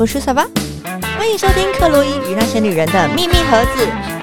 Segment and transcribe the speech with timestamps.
[0.00, 0.46] 我是小巴，
[1.18, 4.19] 欢迎收听克洛伊与那些女人的秘密盒子。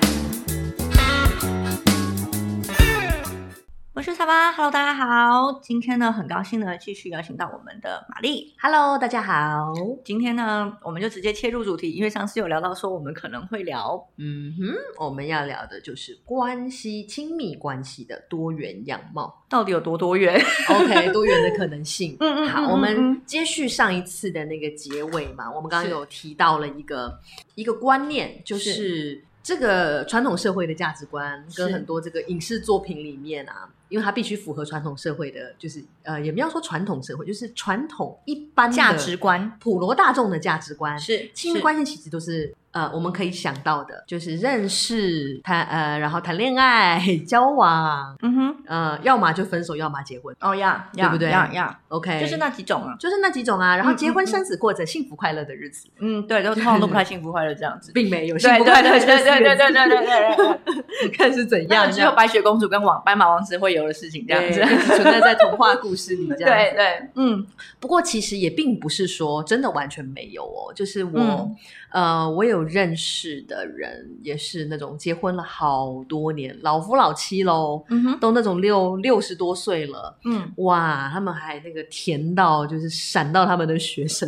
[4.55, 5.59] ，Hello，大家好。
[5.63, 8.53] 今天呢，很高兴呢，继续邀请到我们的玛丽。
[8.61, 9.73] Hello，大家好。
[10.05, 19.43] 今天呢，我们就直接切入主题，因为上次有聊到说我们可能会聊，嗯哼，我们要聊的就是关系、亲密关系的多元样貌。
[19.49, 20.39] 到底有多多元。
[20.69, 22.15] OK，多元的可能性。
[22.21, 27.19] 嗯嗯好，嗯我们嗯接续上一次的那个结尾嘛，我们刚刚有提到了一个
[27.55, 39.49] 一个观念，就是这个传统社会的价值观跟很多这个影视作品里面啊，因为它必须符合传统社会的，就是呃，也不要说传统社会，就是传统一般价值观。
[39.59, 40.97] 普罗大众的价值观。
[40.99, 50.35] 是亲密关系其实都是呃，我们可以想到的，就是认识、谈呃，然后谈恋爱、交往，嗯哼，呃，要么就分手，要么结婚。
[50.41, 52.95] 哦呀，对不对呀呀，OK，就是那几种啊。
[52.99, 57.91] 就是那几种啊，然后嗯结婚生子，过着幸福快乐的日子，嗯，对，都通常都不太幸福快乐这样子。
[57.93, 64.61] 并没有幸 对对福快乐对对对对对对对对对，看是怎样，只有白雪公主跟王白马王子会有的事情这样子。
[64.95, 66.45] 存在在童话故事里这样子。
[66.45, 67.43] 对对，嗯，
[67.79, 71.55] 不过其实也并不是说真的完全没有哦，就是我、嗯
[71.91, 84.27] 呃，我有认识的人也是那种结婚了好多年，老夫老妻喽，嗯哼，都那种六六十多岁了，嗯，哇，他们还那个甜到就是闪到他们的学生，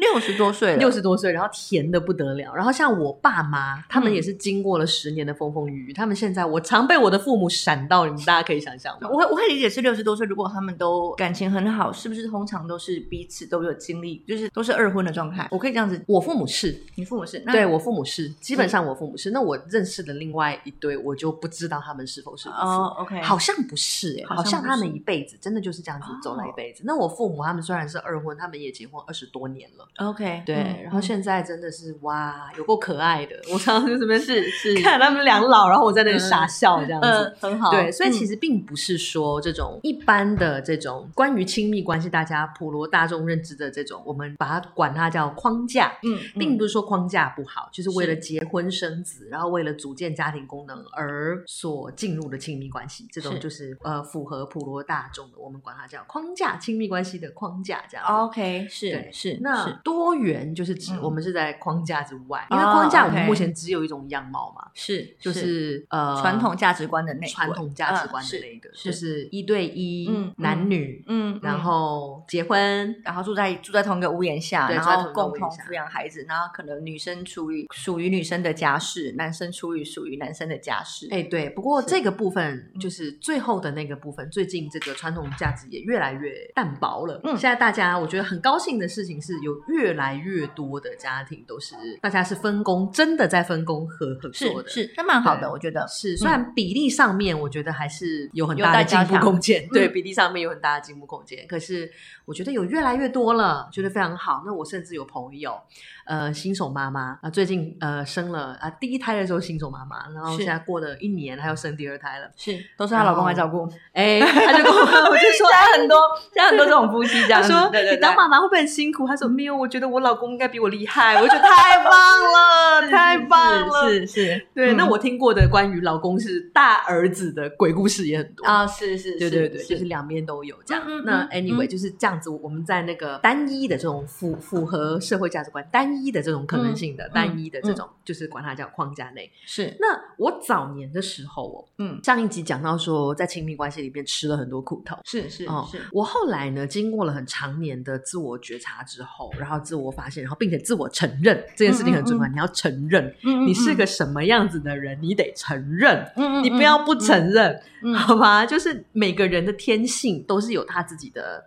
[0.00, 2.54] 六十多岁了，六十多岁，然后甜的不得了。
[2.54, 9.08] 然后像我爸妈，他们嗯也是经过了十年的风风雨雨，他们现在我常被我的父母闪到，你们大家可以想象吗？
[9.08, 15.46] 我我可以理解是六十多岁，如果他们都感情很好，是不是通常都是彼此都有经历，就是都是二婚的状态？
[15.50, 17.42] 我可以这样子，我父母是，你父母是？
[17.44, 19.30] 那对我父母是，基本上我父母是。
[19.30, 22.48] 那我认识的另外一对，我就不知道他们是否是。
[22.48, 26.82] 哦，OK，好像不是哎、好像好像他们一辈子真的就是这样子走了一辈子。
[26.84, 30.56] 那我父母他们虽然是二婚，他们也结婚二十多年了，，OK，对。
[30.56, 33.36] 嗯然后现在真的是哇，有够可爱的。
[33.52, 37.08] 我常常就这边是是看他们两老，然后我在那里傻笑这样子。
[37.08, 58.06] 嗯很好，对，所以其实实并不是说这种一般的这种关于亲密关系，大家普罗大众认知的这种，我们把它管它叫框架，嗯，并不是说框架不好，就是为了结婚生子，然后为了组建家庭功能而所进入的亲密关系，这种就是呃符合普罗大众的，我们管它叫框架亲密关系的框架这样。
[58.06, 61.00] OK 是对是那是多元就是指嗯。
[61.02, 69.28] 我们是在框架之外，因为哦框架我们目前只有一种样貌嘛，是就是呃传统价值观的那传统价值观的嗯那个，是就是。
[69.30, 81.08] 一对一嗯男女，嗯，然嗯后结婚，然后住在住在同一个屋檐下，然后共同抚养孩子，然后可能女生处于属于女生的家事，男生处于属于男生的家事。
[81.10, 87.20] 哎，对，不过这个部分就是最后的那个部分，最近这个传统价值也越来越淡薄了。
[87.24, 87.30] 嗯。
[87.36, 94.68] 现在大家我觉得很高兴的事情是，有越来越多的家庭都是大家是分工，真的在分工合合作的。
[94.68, 101.46] 是是，那蛮好的，我觉得是，虽然比例上面我觉得还是有很大的进步空间，对嗯比例上面有很大的进步空间。
[101.48, 101.90] 可是
[102.24, 104.42] 我觉得有越来越多了，觉得非常好。
[104.46, 105.58] 那我甚至有朋友，
[106.06, 112.30] 呃，新手妈妈啊，最近呃生了啊第一胎的时候新手妈妈，然后现在过了一年，她要生第二胎了。
[112.36, 113.68] 是都是她老公来照顾。
[113.92, 115.60] 哎，她就跟我，我就说 现。
[115.60, 115.98] 在很多
[116.32, 123.88] 现在很多这种夫妻这样 说：“对对对你当妈妈会不会很辛苦？”她说：“没有，我觉得我老公应该比我厉害。”我觉得太棒了， 太棒了。
[123.88, 130.82] 是是是，对，嗯那我听过的关于老公是大儿子的鬼故事也很多啊，是是，对对对，就是两边都有这样。
[131.04, 139.30] 那嗯 anyway 嗯就是这样子，我们在那个单一的这种符符合社会价值观、单一的这种可能性的、嗯单一的这种，就是管它叫框架内。
[139.44, 139.86] 是，那
[140.16, 144.96] 我早年的时候哦，嗯，上一集讲到说，在亲密关系里面吃了很多苦头。
[145.04, 156.06] 是是哦是，，我后来呢，经过了很长年的自我觉察之后，然后自我发现，然后并且自我承认这件事情很重要，你要承认嗯你是个什么样子的人，你得承认，
[156.42, 157.60] 你不要不承认。
[157.82, 158.44] 嗯好吧？
[158.44, 161.42] 就是每个人的天性都是有他自己的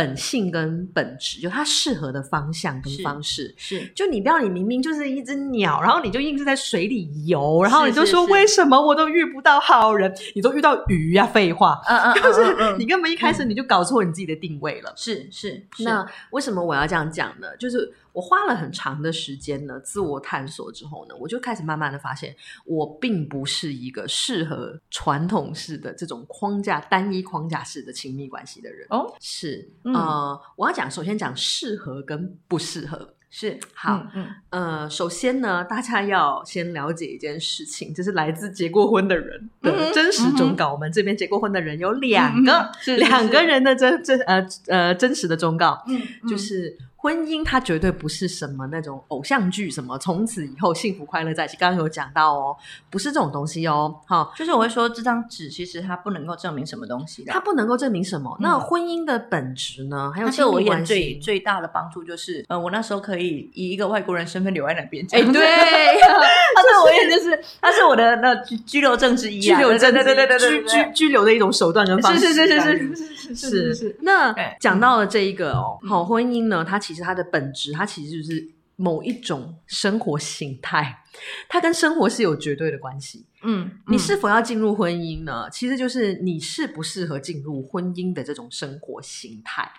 [0.00, 3.54] 本性跟本质，就它适合的方向跟方式。
[3.58, 14.90] 是就你不要，你明明就是一只鸟，然后你就硬是在水里游，然后你就说为什么我都遇不到好人，你都遇到鱼呀、废话，嗯嗯，就是你根本一开始你就搞错你自己的定位了。
[14.96, 17.54] 是是是那为什么我要这样讲呢？
[17.58, 22.34] 就是我花了很长的时间呢，自我探索之后呢，我就开始慢慢的发现，
[22.64, 28.86] 我并不是一个适合传统式的这种框架、单一框架式的亲密关系的人。
[28.90, 33.14] 哦，是，嗯呃，我要讲，首先讲适合跟不适合。
[33.32, 40.72] 是好，嗯呃，首先呢，大家要先了解一件事情，就是来自结过婚的人的嗯真实忠告。
[40.72, 42.68] 我们这边结过婚的人有两个，
[42.98, 51.56] 两个人的真真呃呃真实的忠告，嗯就是婚姻它绝对不是什么那种偶像剧，什么从此以后幸福快乐在一起。
[51.56, 52.56] 刚刚有讲到哦，
[52.90, 53.94] 不是这种东西哦。
[54.06, 57.32] 好，就是我会说，这张纸其实它不能够证明什么东西的。
[57.32, 58.36] 它不能够证明什么。
[58.40, 60.12] 那婚姻的本质呢？
[60.14, 65.02] 还有对我关最最大的帮助就是，呃，我那时候可以以一个外国人身份留在那边。
[65.12, 65.32] 哎，对
[66.54, 68.34] 他对我也就是，他是我的那
[68.66, 72.28] 居留证之一，居留证，对对对对对，居居居留的一种手段跟方式。
[72.28, 72.96] 是是是是
[73.34, 73.96] 是是是。
[74.02, 77.72] 那讲到了这一个哦，好婚姻呢，它其实它的本质。
[77.72, 81.02] 它其实就是某一种生活形态，
[81.48, 83.26] 它跟生活是有绝对的关系。
[83.42, 85.48] 嗯，你是否要进入婚姻呢？
[85.50, 89.70] 其实就是你适不适合进入婚姻的这种生活形态。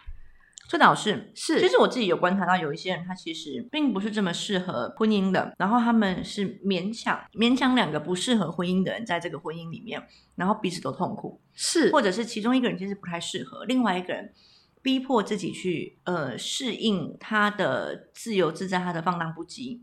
[0.68, 10.02] 这倒是是，其实我自己有观察到，有一些人他其实并不是这么适合婚姻的，然后他们是勉强勉强两个不适合婚姻的人在这个婚姻里面，
[10.36, 11.42] 然后彼此都痛苦。
[11.54, 14.32] 是，或者是其中一个人其实不太适合，另外一个人。
[14.82, 19.80] 逼迫自己去呃适应他的自由自在，他的放荡不羁，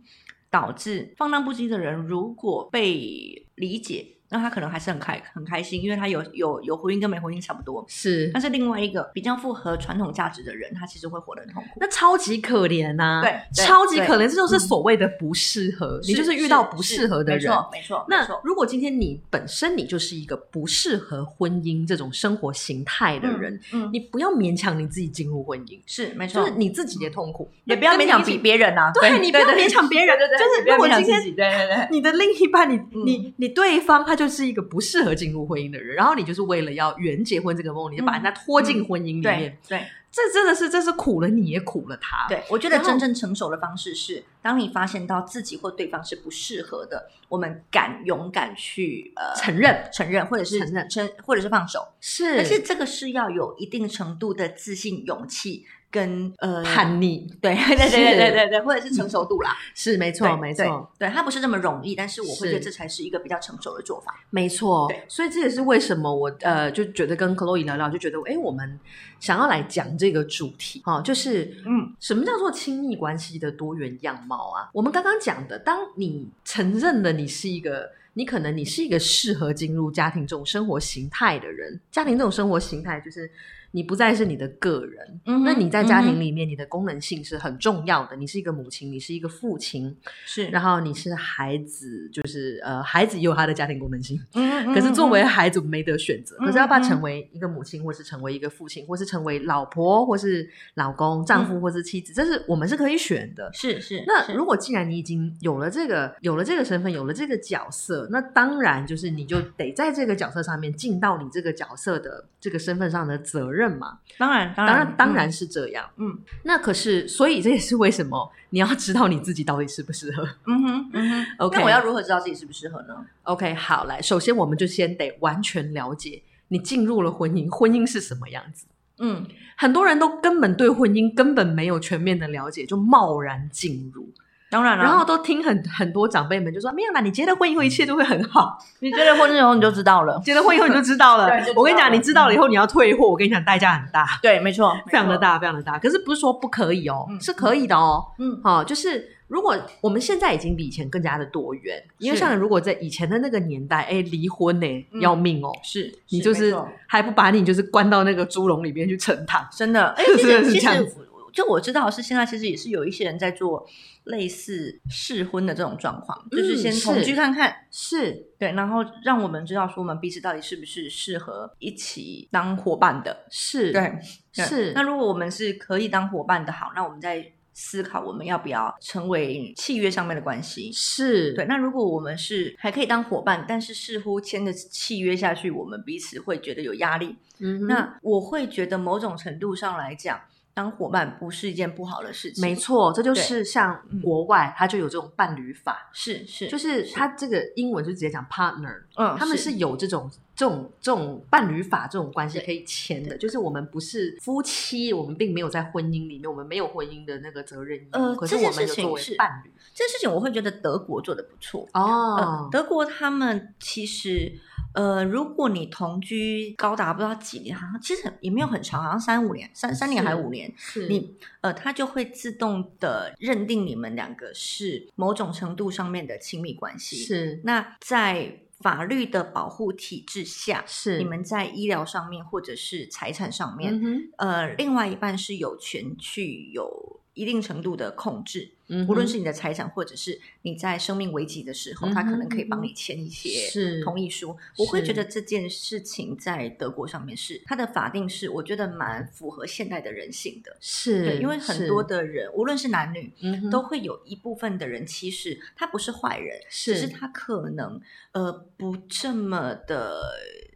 [0.50, 4.17] 导致放荡不羁的人如果被理解。
[4.30, 7.84] 那他可能还是很开很开心，因为他有有有婚姻跟没婚姻差不多。
[7.88, 11.68] 是，但是另外一个比较符合传统价值的人，他其实会活得很痛苦。
[11.80, 16.00] 那超级可怜呐，对，超级可怜，这就是所谓的不适合。
[16.02, 18.06] 你就是遇到不适合的人，没错，没错。
[18.08, 28.90] 那如果今天你本身你就是一个不适合婚姻这种生活形态的人，嗯，你不要勉强你自己进入婚姻，是没错，就是你自己的痛苦，也不要勉强比别人呐。
[29.00, 34.98] 对你不要勉强别人，对对，就是如果今天对对对，你的另一半，你你你对方他就是一个不适。
[34.98, 39.56] 合进入婚姻的人，然后你就是为了要圆结婚这个梦，你就把人家拖进婚姻里面。
[39.68, 42.26] 对，这真的是，这是苦了你也苦了他。
[42.28, 51.86] 对，我觉得真正成熟的方式是，当你发现到自己或对方是不适合的，我们敢勇敢去呃承认、承认，或者是承认、承或者是放手。
[52.00, 55.64] 是，但是这个是要有一定程度的自信、勇气。
[55.90, 64.92] 跟呃叛逆，对 对对对对对对，或者是成熟度啦， 是没错没错，对它不是那么容易，但是我会觉得这才是一个比较成熟的做法，没错。
[65.08, 68.78] 所以这也是为什么我呃就觉得跟 Chloe 聊聊，就觉得哎，我们
[69.18, 74.68] 想要来讲这个主题啊，就是嗯，什么叫做亲密关系的多元样貌啊？
[74.74, 83.30] 我们刚刚讲的，当你承认了你是一个，你可能你是一个适合进入家庭这种生活形态的人，家庭这种生活形态就是。
[83.70, 88.16] 你不再是你的个人，那你在家庭里面，你的功能性是很重要的。
[88.16, 89.94] 你是一个母亲，你是一个父亲，
[90.24, 94.18] 是，然后你是孩子，就是呃，孩子也有他的家庭功能性。
[94.34, 103.50] 嗯可是作为孩子没得选择，可是要不要成为一个母亲，或是成为一个父亲，或是成为老婆，或是老公、丈夫，或是妻子，这是我们是可以选的。
[103.52, 104.02] 是是。
[104.06, 113.57] 那如果既然你已经有了这个，有了这个身份，有了这个角色，那当然就是你就得在这个角色上面尽到你这个角色的这个身份上的责任。
[113.58, 113.98] 认嘛？
[114.16, 115.84] 当然，当然，当然是这样。
[115.96, 120.22] 嗯，那可是，所以这也是为什么你要知道你自己到底适不适合。
[120.46, 121.26] 嗯哼，嗯哼。
[121.38, 128.66] OK，那我要如何知道自己适不适合呢？OK，好，来，首先我们就先得完全了解你进入了婚姻，婚姻是什么样子。
[129.00, 129.26] 嗯，
[129.56, 134.08] 很多人都根本对婚姻根本没有全面的了解，就贸然进入。
[134.50, 138.58] 当然了，然后都听很很多长辈们就说没有啦，你结了婚以后一切都会很好。
[138.80, 141.28] 你结了婚之后你就知道了， 结了婚以后你 就知道了。
[141.54, 144.06] 我跟你讲，你知道了以后你要退货，我跟你讲代价很大。
[144.22, 145.78] 对，没错，非常的大，非常的大。
[145.78, 148.02] 可是不是说不可以哦，是可以的哦。
[148.18, 156.56] 嗯，好，就是如果我们现在已经比以前更加的多元，因为像如果在以前的那个年代，哎，离婚呢要命哦，是你就是
[156.86, 161.04] 还不把你就是关到那个猪笼里面去盛汤，真的，哎， 真的是这样子。
[161.38, 163.68] 就我知道是现在其实也是有一些人在做。
[164.04, 173.98] 类似试婚的这种状况，就是先同居看看，是对，然后让我们知道说我们彼此到底是不是适合一起当伙伴的，是对，
[174.32, 174.72] 是。
[174.74, 181.44] 那如果我们是可以当伙伴的，好，那我们再思考我们要不要成为契约上面的关系，是对。
[181.44, 190.18] 那如果我们是还可以当伙伴，但是似乎签的契约下去，我们彼此会觉得有压力，嗯，那我会觉得某种程度上来讲。
[190.58, 214.36] 当伙伴不是一件不好的事情，没错，这就是像国外，他就有这种伴侣法，是是，就是他这个英文就直接讲 partner，嗯，他们是有这种这种这种伴侣法这种关系可以签的，就是我们不是夫妻，我们并没有在婚姻里面，我们没有婚姻的那个责任，呃，可是我们有作为伴侣，这件事情我会觉得德国做的不错哦，德国他们其实。
[214.74, 220.52] 呃，如果你同居高达不知道几年，好像其实也没有很长，好像三五年，三三年还是五年，
[220.88, 226.96] 你呃，他就会自动的认定你们两个是某种程度上面的亲密关系。
[226.96, 233.80] 是，那在法律的保护体制下，是你们在医疗上面或者是财产上面，
[234.18, 236.98] 呃，另外一半是有权去有。
[237.14, 238.52] 一定程度的控制，
[238.86, 243.50] 无论是你的财产，或者是你在生命危急的时候，他可能可以帮你签一些
[243.82, 244.36] 同意书。
[244.56, 250.56] 我会觉得这件事情在德国上面是它的法定是，我觉得蛮符合现代的人性的。
[250.60, 253.12] 是对，因为很多的人，无论是男女，
[253.50, 257.80] 都会有一部分的人，其实他不是坏人，是只是他可能
[258.12, 260.02] 呃不这么的。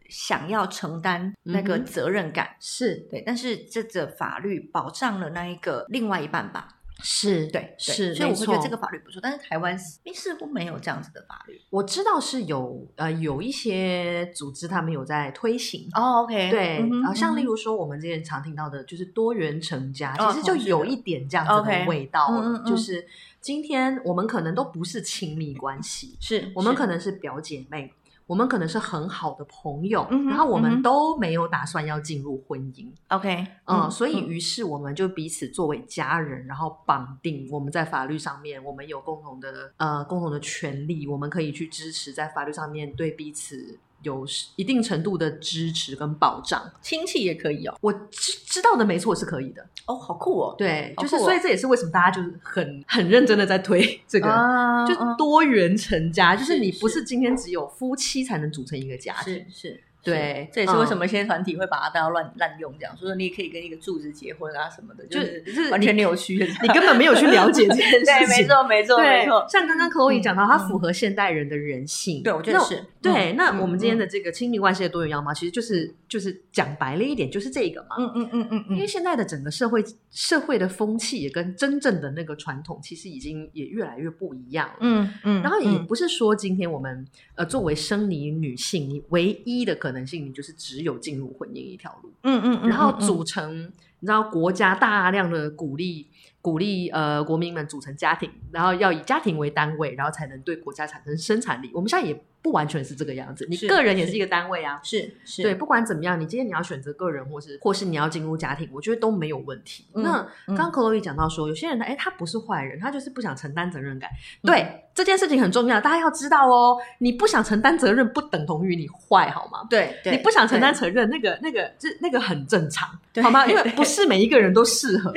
[0.09, 6.82] 想要承担那个责任感是对，但是这个法律保障了那一个另外一半吧？
[7.03, 9.19] 是对，是，所以我会觉得这个法律不错。
[9.21, 11.61] 但是台湾似乎没有这样子的法律。
[11.69, 23.05] 我知道是有呃有一些组织他们有在推行哦，OK，对，然后像例如说我们之前常听到的就是多元成家，其实就有一点这样子的味道，就是
[23.41, 27.93] 今天我们可能都不是亲密关系，是我们可能是表姐妹。
[28.25, 32.87] 我们可能是很好的朋友，然后我们都没有打算要进入婚姻。
[33.09, 37.47] OK，嗯，所以于是我们就彼此作为家人，然后绑定。
[37.51, 43.79] 我们在法律上面，我们有共同的呃共同的权利，我们可以去支持在法律上面对彼此。
[44.03, 47.75] 有一定程度的支持跟保障，亲戚也可以哦。
[47.81, 49.65] 我知知道的没错，是可以的。
[49.87, 50.55] 哦，好酷哦。
[50.57, 59.81] 对，就是所以这也是为什么大家就是很很认真的在推 这个，就多元成家，就是你不是今天只有夫妻才能组成一个家庭，是。
[60.03, 66.35] 对，这也是为什么现在团体会把它当乱滥用，这样说说你也可以跟一个柱子结婚啊什么的，就是完全扭曲。
[66.61, 68.05] 你根本没有去了解这件 事情。
[68.05, 69.45] 对，没错，没错，没错。
[69.49, 72.21] 像刚刚 Chloe 讲到，它符合现代人的人性。
[72.21, 72.83] 对，我觉得是。
[73.01, 77.95] 对，那我们今天的这个亲密关系的多元样貌，其实就是就是讲白了一点，就是这个嘛。
[77.99, 78.75] 嗯嗯嗯嗯嗯。
[78.75, 84.75] 因为现在的整个社会社会的风气也跟真正的那个传统，其实已经也越来越不一样了。
[84.79, 85.41] 嗯嗯。
[85.41, 87.05] 然后也不是说今天我们
[87.35, 90.73] 呃作为生理女性，你唯一的可能性，你就是只。
[90.73, 96.07] 只有进入婚姻一条路，嗯嗯，然后组成，你知道国家大量的鼓励
[96.41, 101.69] 鼓励呃国民们组成家庭，然后要以家庭为单位，然后才能对国家产生生产力。
[101.75, 102.23] 我们现在也。
[102.43, 109.85] 不完全是这个样子，你个人也是一个单位啊，是是对，不管怎么样，你今天你要选择个人，或是或是你要进入家庭，我觉得都没有问题。
[109.93, 114.09] 那刚 Chloe 讲到说，有些人他哎，他不是坏人，他就是不想承担责任感。
[114.41, 119.65] 对这件事情很重要，大家要知道哦，你不想承担责任，不等同于你坏，好吗？
[119.69, 122.89] 对，你不想承担责任，那个那个这那个很正常，
[123.23, 123.47] 好吗？
[123.47, 125.13] 因为不是每一个人都适合，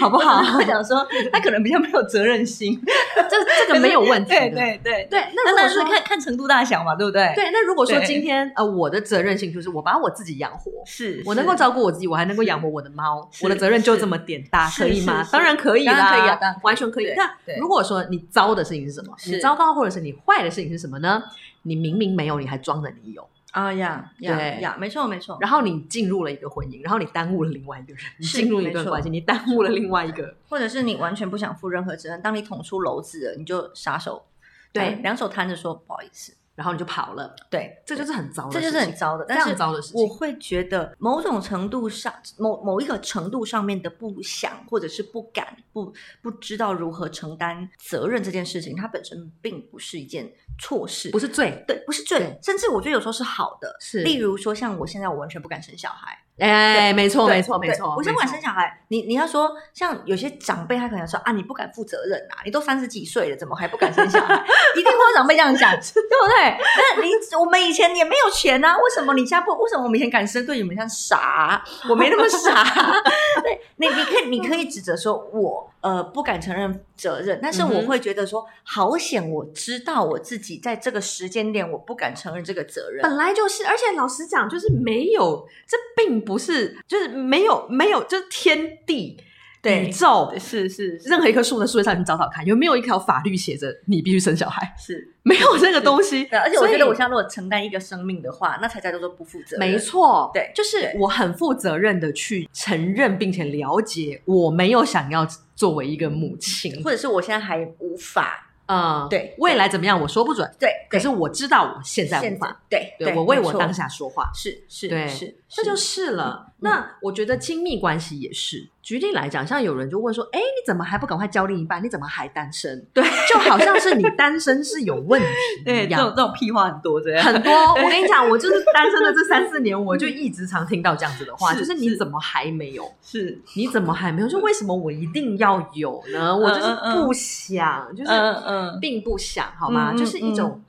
[0.00, 0.40] 好不好？
[0.58, 2.80] 我想说，他可能比较没有责任心，
[3.28, 4.30] 这这个没有问题。
[4.30, 7.32] 对对对对，那但是看看程度大小嘛，对不对？
[7.34, 15.26] 对，那如果说今天呃，我的责任性就是我把我自己养活，是我能够照顾我自己，我还能够养活我的猫，我的责任就这么点大，可以吗？
[15.32, 17.14] 当然可以啦，可以啊，完全可以。
[17.16, 19.16] 那如果说你糟的事情是什么？
[19.26, 21.22] 你糟糕或者是你坏的事情是什么呢？
[21.62, 25.38] 你明明没有，你还装着你有啊呀，呀呀，没错没错。
[25.40, 32.20] 然后你进入了一个婚姻，然后你耽误了另外一个人，你进入一段关系，你耽误了另外一个， 或者是你完全不想负任何责任。
[32.20, 34.24] 当你捅出篓子了，你就撒手，
[34.72, 36.34] 对，两手摊着说不好意思。
[36.54, 40.00] 然后你就跑了，对，这就是很糟，这就是很糟的，非常糟的事情。
[40.00, 45.92] 我会觉得某种程度上，某某一个程度上面的不想，或者是不敢，不
[46.22, 53.76] 不知道如何承担责任这件事情，它本身并不是一件错事，不是罪，对，不是罪，甚至我觉得有时候是好的。
[53.80, 56.18] 是，例如说，像我现在，我完全不敢生小孩。
[56.38, 57.94] 哎，没错，没错，没错。
[57.96, 64.34] 我先不管生小孩，你你要说，像有些长辈，他可能说啊，你不敢负责任啊，你都三十几岁了，怎么还不敢生小孩？
[64.74, 66.58] 一定会有长辈这样讲， 对不对？
[66.98, 69.52] 那你我们以前也没有钱啊，为什么你家不？
[69.62, 70.44] 为什么我们以前敢生？
[70.44, 72.64] 对你们像傻，我没那么傻。
[73.42, 86.14] 对，你你可以你可以指责说我呃不敢承认责任，但是我会觉得说好险，我知道我自己在这个时间点我不敢承认这个责任，本来就是，而且老实讲，就是没有这并。
[86.24, 89.20] 不是，就是没有没有，就是天地
[89.64, 94.74] 宇宙是是任何一棵树的树叶上，你找找看，有没有一条法律写着你必须生小孩？
[94.78, 96.26] 是没有这个东西。
[96.26, 99.56] 而且我觉得，我现在如果承担一个生命的话，那才叫做不负责。
[99.58, 108.50] 没错，对，就是我很负责任的去承认并且了解，我没有想要作为一个母亲，或者是我现在还无法。
[108.66, 110.50] 嗯，对，未来怎么样我说不准。
[110.58, 112.62] 对，可是我知道我现在无法。
[112.70, 114.30] 对，对我为我当下说话。
[114.34, 116.48] 是是，对是，这就是了。
[116.58, 118.68] 那我觉得亲密关系也是。
[118.82, 121.82] 举例来讲，像有人就问说：“哎，你怎么还不赶快交另一半？
[121.82, 125.26] 你怎么还单身？”对，就好像是你单身是有问题
[125.86, 125.90] 一样。
[125.90, 127.52] 这种这种屁话很多，这样很多。
[127.52, 132.90] 我跟你讲，我就是 单身的这三四年，我就一直常听到这样子的话，就是你怎么还没有？
[133.02, 134.28] 是，你怎么还没有？
[134.28, 136.36] 就为什么我一定要有呢？
[136.36, 139.92] 我就是不想，就是嗯，并不想，好吗？
[139.94, 140.62] 就是一种。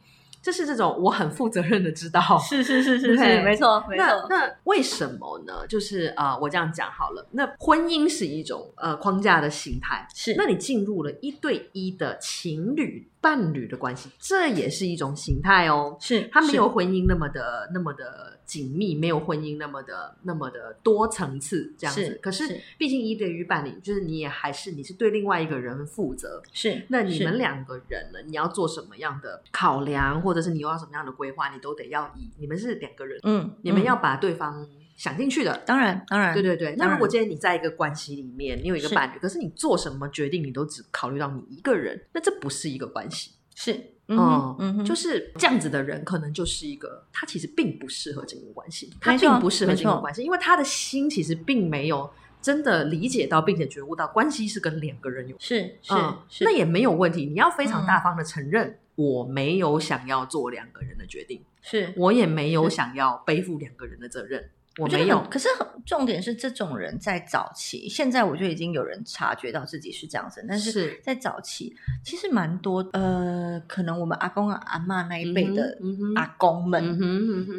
[0.45, 4.05] 就是这种我很负责任的知道，是是是是是，没错没错。
[4.29, 5.65] 那为什么呢？
[5.67, 7.27] 就是呃，我这样讲好了。
[7.31, 10.35] 那婚姻是一种呃框架的形态，是。
[10.37, 15.97] 那你进入了一对一的情侣伴侣的关系，这也是一种形态哦。
[15.99, 22.19] 是，它没有婚姻那么的那么的紧密，没有婚姻那么的那么的多层次这样子。
[22.21, 26.39] 可是毕竟一对一伴侣，就是你也还是你是对另外一个人负责。
[26.53, 26.85] 是。
[26.89, 28.19] 那你们两个人呢？
[28.27, 35.57] 你要做什么样的考量，或者是你又要什么样的规划，你都得要以你们是两个人，嗯，你们要把对方想进去的。
[35.65, 36.75] 当然，当然，对对对。
[36.77, 43.31] 那如果今天你在一个关系里面，你有一个伴侣，可是你做什么决定，你都只考虑到你一个人，那这不是一个关系。
[43.55, 43.73] 是，
[44.07, 52.09] 嗯嗯，就是这样子的人，可能就是一个他其实并不适合进入关系，他并不适合进入关系，因为他的心其实并没有。
[52.41, 57.25] 真的理解到并且觉悟到，关系是跟两个人有是是，那也没有问题。
[57.25, 64.51] 你要非常大方的承认，我没有想要做两个人的决定，是我也没有想要背负两个人的责任。
[64.77, 65.47] 我没有，可是
[65.85, 75.77] 重点是这种人在早期，现在我就已经有人察觉到自己是这样子，但是在早期其实蛮多，呃，可能我们阿公阿妈那一辈的
[76.15, 76.83] 阿公们，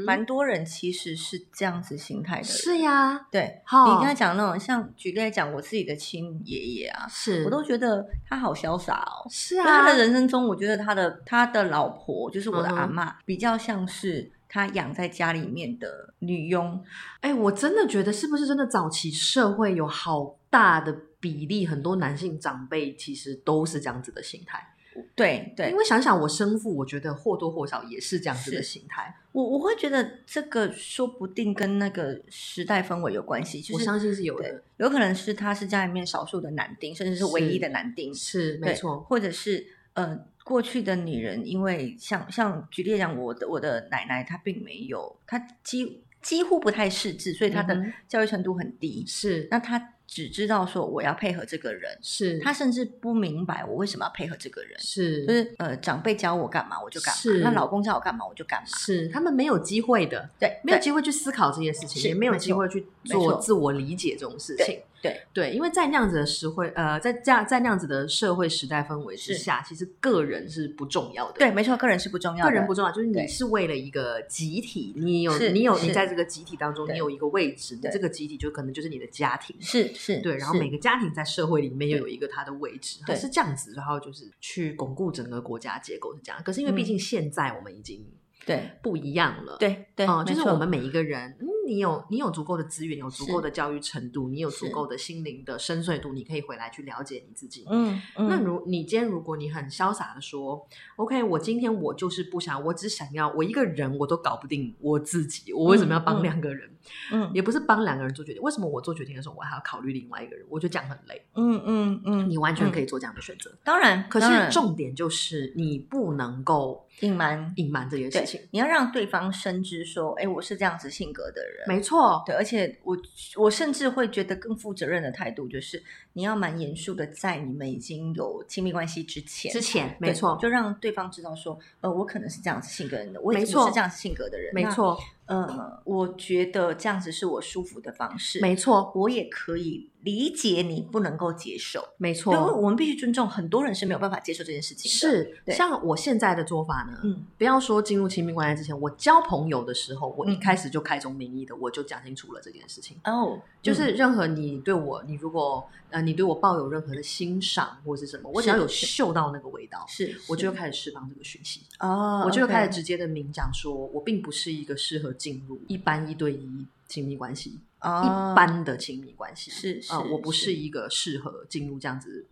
[0.05, 2.45] 蛮多人其实是这样子心态的。
[2.45, 9.27] 是呀，对，你刚才讲那种，像举例来讲，我自己的亲爷爷啊，是我都觉得他好潇洒哦。
[9.31, 14.31] 是啊，他的人生中，我觉得他的他的老婆就是我的阿妈，比较像是。
[14.57, 16.83] 他养在家里面的女佣，
[17.21, 24.73] 哎，我真的觉得是不是真的早期社会有好大的比例，很多男性长辈其实都是这样子的心态。
[25.15, 29.15] 对对，因为想想我生父，我觉得或多或少也是这样子的心态。
[29.33, 33.63] 我我会觉得这个说不定跟那个时代氛围有关系。
[33.75, 40.27] 我相信是有的，有可能是他是家里面少数的男丁，甚至是唯一的男丁，是没错，或者是呃。
[40.47, 47.77] 过去的女人，因为像像举例讲，我的我的奶奶她并没有，她几几乎不太识字，所以她的
[48.07, 49.05] 教育程度很低。
[49.09, 49.96] 是，那她。
[50.07, 52.39] 只知道说我要配合这个人，是。
[52.39, 55.27] 他甚至不明白我为什么要配合这个人，是。
[55.27, 65.23] 就是呃长辈教我干嘛我就干嘛，那老公教我干嘛我就干嘛，是他们没有机会的，对，没有机会去思考这些事情，也没有机会去做自我理解这种事情，对。
[65.33, 80.77] 对，因为在那样子的社会，呃，在这样在那样子的社会时代氛围之下，其实个人是不重要的，对，没错，个人是不重要，个人不重要，就是你是为了一个集体，你有你有你在这个集体当中，你有一个位置，你这个集体就可能就是你的家庭，是是，对，然后每个。
[80.87, 86.41] 家庭在社会里面又有一个它的位置，是这样子，然后就是去巩固整个国家结构是这样。
[86.45, 88.07] 可是因为毕竟现在我们已经
[88.47, 91.37] 对不一样了，对对，就是我们每一个人。
[91.67, 97.65] 你有你有足够的资源，有足够的教育程度，你有足够的心灵的深邃度，你可以回来去了解你自己。
[97.69, 106.71] 嗯，那如你今天如果你很潇洒的说，OK，我今天我就是不想，我只想要我一个人我都搞不定我自己，我为什么要帮两个人？
[107.11, 110.47] 嗯，也不是帮两个人做决定，为什么我做决定的时候我还要考虑另外一个人？
[110.49, 111.21] 我觉得这样很累。
[111.35, 113.53] 嗯嗯嗯，你完全可以做这样的选择。
[113.65, 121.65] 当然，可是重点就是你不能够隐瞒隐瞒这件事情，你要让对方深知说，哎，我是这样子性格的人。
[121.69, 122.97] 没错，对，而且我
[123.37, 125.83] 我甚至会觉得更负责任的态度就是，
[126.15, 134.99] 你要蛮严肃的，在你们已经有亲密关系之前，之前没错，就让对方知道说，呃，我可能是这样子性格人的，我也是这样子性格的人，没错。
[135.27, 138.41] 呃，我觉得这样子是我舒服的方式。
[138.41, 141.85] 没错，我也可以理解你不能够接受。
[141.99, 144.89] 没错，因为我们必须尊重很多人是没有办法接受这件事情。
[144.89, 152.97] 是，像我现在的做法呢，嗯，不要说进入亲密关系之前，我交朋友的时候，我一开始就开宗明义的，我就讲清楚了这件事情。
[153.05, 161.63] 哦，就是任何你对我，你如果呃，你对我抱有任何的欣赏或者是什么，我只要有嗅到那个味道，是，我就开始释放这个讯息。
[161.81, 169.51] 哦，我就开始直接的明讲，说我并不是一个适合进入一般一对一亲密关系，一般的亲密关系。
[169.51, 172.27] 是啊，我不是一个适合进入这样子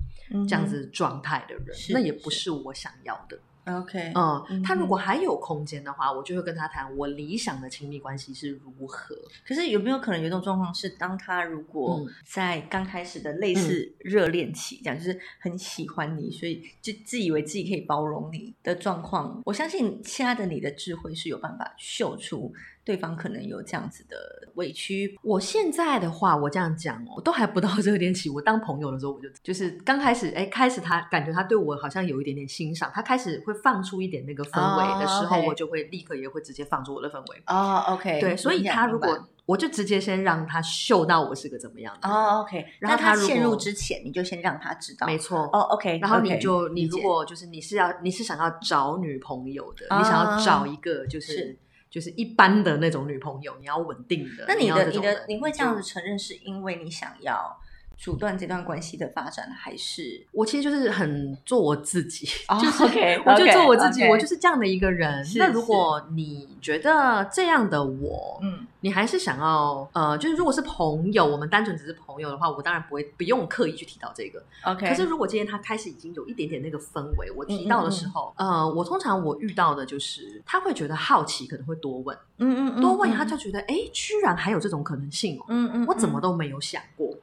[0.48, 2.50] 这样子状态的人，那也不是。
[2.50, 3.38] 我想要的。
[3.64, 9.16] OK，嗯，他如果还有空间的话，我就会跟他谈我理想的亲密关系是如何。
[9.46, 22.52] 可是有没有可能有一种状况是，当他如果在刚开始的类似热恋期，这样就是很喜欢你，所以就自以为自己可以包容你的状况，我相信现在的你的智慧是有办法秀出。
[22.84, 24.16] 对方可能有这样子的
[24.54, 25.18] 委屈。
[25.22, 28.28] 我现在的话，我这样讲哦，都还不到热恋期。
[28.28, 37.42] 我当朋友的时候，我就就是刚开始，哎，开始他感觉他对我好像有一点点欣赏，他开始会放出一点那个氛围的时候，我就会立刻也会直接放出我的氛围。
[37.46, 42.64] 哦，OK，对，所以他如果我就直接先让他嗅到我是个怎么样的哦，OK。
[42.78, 45.98] 然后他陷入之前，你就先让他知道，没错哦，OK。
[46.00, 51.58] 然后你就你如果就是你是要你是想要找女朋友的，你想要找一个就是
[51.94, 54.44] 就是一般的那种女朋友，你要稳定的。
[54.48, 57.57] 那你的你的你会这样子承认，是因为你想要。
[57.96, 62.26] 阻断这段关系的发展，还是我其实就是很做我自己，
[62.61, 65.24] 就是 OK，我就做我自己，我就是这样的一个人。
[65.37, 74.88] 那如果你觉得这样的我，嗯，你还是想要呃，就是如果是朋友，我们单纯只是朋友的话，我当然不会不用刻意去提到这个 OK。
[74.88, 87.14] 可是如果今天他开始已经有一点点那个氛围，我提到的时候，呃，我通常我遇到的就是他会觉得好奇，可能会多问，嗯嗯，多问他就觉得哎，居然还有这种可能性哦，嗯嗯，我怎么都没有想过。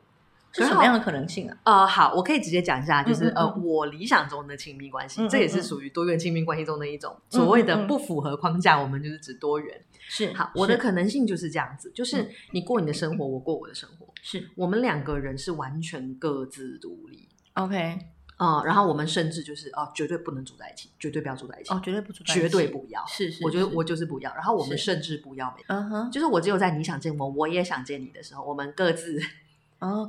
[0.54, 1.58] 是什么样的可能性啊？
[1.64, 7.16] 呃，好，我可以直接讲一下，就是呃，我理想中的亲密关系，这也是属于多元亲密关系中的一种。
[7.30, 9.82] 所谓的不符合框架，我们就是指多元。
[10.14, 17.30] 是好，我的可能性就是这样子，就是你过你的生活，我过我的生活，是我们两个人是完全各自独立。
[17.54, 17.98] OK，
[18.38, 23.06] 嗯，然后我们甚至就是哦，绝对不能住在一起，绝对不要住在一起，哦，绝对不住在一起，绝对不要。
[23.08, 24.34] 是是，我觉得我就是不要。
[24.34, 29.22] 然后我们甚至不要，嗯哼，就是我只有在你想见我，我也想见你的时候，我们各自。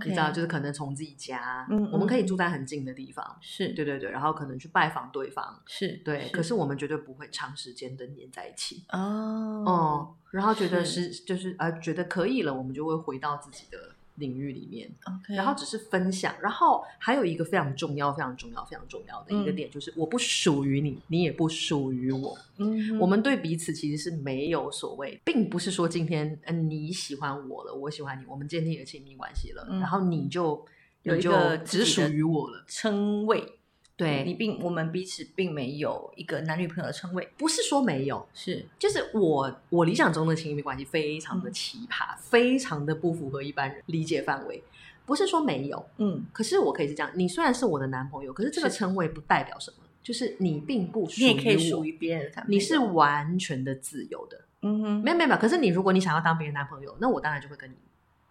[0.04, 3.68] 你知道，就是可能从自己家，嗯，我们可以住在很近的地方，是。
[3.74, 6.52] 对对对，然后可能去拜访对方，是对，可是。
[6.52, 8.84] 我们绝对不会长时间的黏在一起。
[8.90, 13.91] 哦，哦，然后觉得是就是呃，觉得可以了，我们就会回到自己的。
[14.16, 14.90] 领域里面，
[15.28, 22.36] 然后只是分享，然后还有一个非常重要、非常重要、非常重要的一个点，就是我不属于你，你也不属于我。
[22.58, 30.64] 嗯，我们对彼此其实是没有所谓，并不是说今天嗯你喜欢我了，我喜欢你，我们建立了亲密关系了，然后你就
[31.02, 32.64] 有一个只属于我了。
[32.66, 33.58] 称谓。
[33.96, 44.62] 对你并我们彼此并没有一个男女朋友的称谓，不是说没有，是就是我我理想中的亲密关系非常的奇葩，非常的不符合一般人理解范围。
[45.04, 55.40] 不是说没有，嗯，可是我可以是这样，你虽然是我的男朋友，可是这个称谓不代表什么，就是你并不属于属于别人，你是完全的自由的，嗯哼，没有没有没有。
[55.40, 57.74] 可是你如果你想要当别人男朋友，那我当然就会跟你。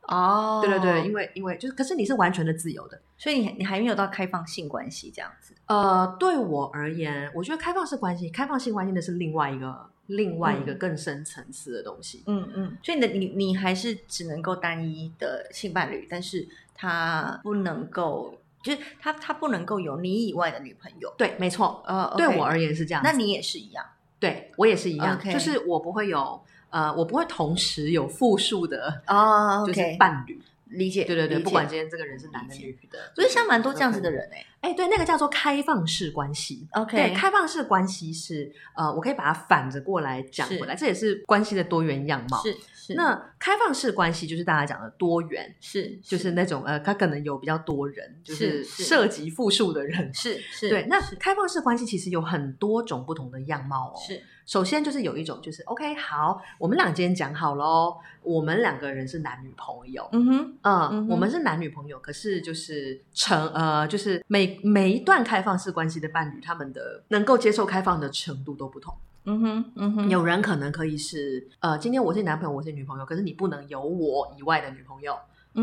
[0.07, 5.53] 哦，对对对，因为因为就是，可是你是完全的自由的，所以你你还没有到开放性关系这样子。
[5.67, 12.23] 呃，对我而言，我觉得开放式关系、开放性关系的是另外一个另外一个更深层次的东西。
[12.25, 21.13] 嗯嗯，所以你的你你还是只能够单一的性伴侣，但是他不能够，就是他他不能够有你以外的女朋友。
[21.17, 21.83] 对，没错。
[21.85, 23.85] 呃，对我而言是这样，那你也是一样，
[24.19, 26.41] 对我也是一样，就是我不会有。
[26.71, 30.41] 呃，我不会同时有复数的哦，就是伴侣。
[30.71, 36.65] 理解，对对对，不管今天这个人是男的女的，所以像蛮多这样子的人哎，哎，对，那个叫做开放式关系。
[36.71, 42.41] OK，对，开放式关系是呃，我可以把它反着过来讲回来，这也是关系的多元样貌。
[42.41, 50.69] 是是，那开放式关系就是大家讲的多元，是就是那种呃，它可能有比较多人，就是涉及复数的人，是是。
[50.69, 53.99] 对，那开放式关系其实有很多种不同的样貌哦。
[53.99, 60.05] 是，首先就是有一种就是 OK，好，我们俩今天讲好喽，我们两个人是男女朋友。
[60.11, 61.41] 嗯哼，嗯，我们是。
[61.41, 68.93] 男女朋友，可是就是成呃，就是每每一段开放式关系的伴侣，他们的能够接受开放的程度都不同。
[69.23, 75.17] 嗯哼，嗯哼，有人可能可以是呃，今天我是男朋友，我是女朋友，可是你不能有我以外的女朋友，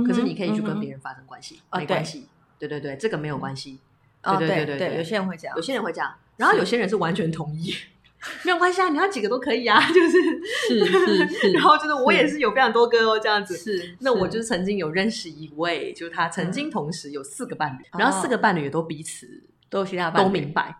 [0.05, 2.27] 可是你可以去跟别人发生关系，没关系。
[2.59, 3.79] 对对对，这个没有关系。
[4.23, 7.73] 对对对对，有些人会这样，有些人会这样，然后有些人是完全同意。
[8.43, 10.21] 没有关系啊，你要几个都可以啊， 就是
[10.69, 13.97] 是是是，然后就是我也是有非常多歌哦，这样子是。
[14.01, 19.27] 那我就是曾经有认识一位，就是他曾经同时有四个伴侣，然后四个伴侣也都彼此
[19.71, 20.75] 都其他都明白。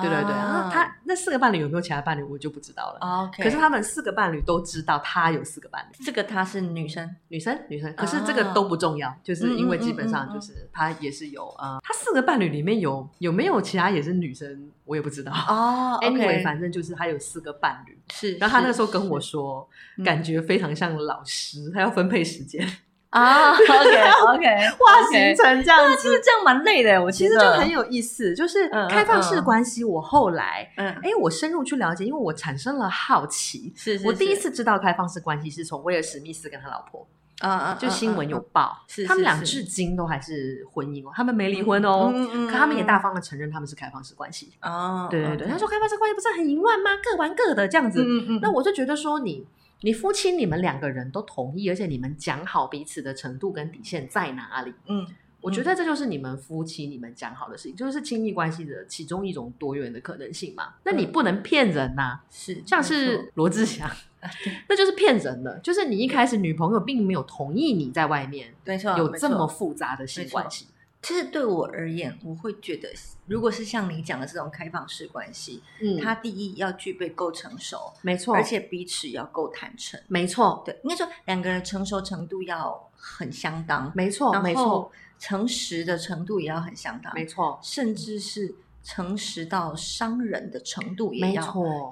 [0.00, 2.98] 对对对，然后他那四个伴侣有没有其他伴侣，我就不知道了。
[3.00, 6.04] OK，可是他们四个伴侣都知道他有四个伴侣。
[6.04, 7.92] 这个他是女生，女生，女生。
[7.94, 15.32] 可是这个都不重要，就是因为基本上就是他也是有呃，他四个伴侣里面有有没有其他也是女生，我也不知道。
[15.48, 17.98] 哦，Anyway，反正就是他有四个伴侣。
[18.12, 19.68] 是，然后他那时候跟我说，
[20.04, 22.66] 感觉非常像老师，他要分配时间。
[23.12, 24.46] 啊，OK OK，
[24.78, 27.02] 画行程这样子，其实这样蛮累的。
[27.02, 29.84] 我其实就很有意思，就是开放式关系。
[29.84, 33.70] 我后来，嗯，哎，我深入去了解，因为我产生了好奇。
[33.76, 37.06] 是，我第一次知道开放式关系是从威尔史密斯跟他老婆，
[37.40, 42.10] 啊啊，就新闻有报，是他们俩至今都还是婚姻哦，他们没离婚哦，
[42.50, 44.54] 可他们也大方的承认他们是开放式关系。
[44.62, 46.92] 哦，对对对，他说开放式关系不是很淫乱吗？
[47.04, 48.02] 各玩各的这样子。
[48.02, 49.46] 嗯嗯，那我就觉得说你。
[49.82, 54.72] 你夫妻你们两个人都同意，而且你们讲好彼此的程度跟底线在哪里？
[54.86, 55.06] 嗯，
[55.40, 60.74] 我觉得这就是你们夫妻你们讲好的事情，就是亲密关系的其中一种多元的可能性嘛。
[60.84, 63.90] 那你不能骗人呐，是像是罗志祥，
[64.68, 68.54] 那就是骗人的，就是你一开始女朋友并没有同意你在外面
[68.96, 70.66] 有这么复杂的性关系。
[71.02, 72.88] 其实对我而言，我会觉得，
[73.26, 91.44] 如果是像你讲的这种开放式关系，嗯，它第一要具备够成熟，没错，而且彼此要够坦诚，没错，对，应该说两个人成熟程度要很相当，没错，没错，诚实的程度也要很相当，没错，甚至是诚实到伤人的程度也要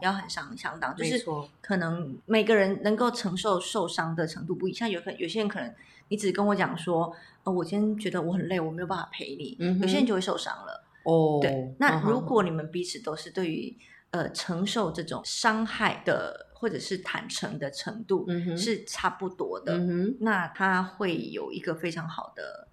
[0.03, 1.25] 要很相相当，就是
[1.61, 5.75] 可能每个人能够承受受伤的程度不一样，像有可有些人可能。
[6.11, 7.11] 你只跟我讲说，
[7.45, 9.57] 呃，我今天觉得我很累，我没有办法陪你。
[9.81, 10.85] 有些人就会受伤了。
[11.05, 11.75] 哦，对。
[11.79, 13.75] 那如果你们彼此都是对于
[14.11, 16.49] 呃承受这种伤害的。
[16.61, 22.69] 或者是坦诚的程度是差不多的，嗯那他会有一个非常好的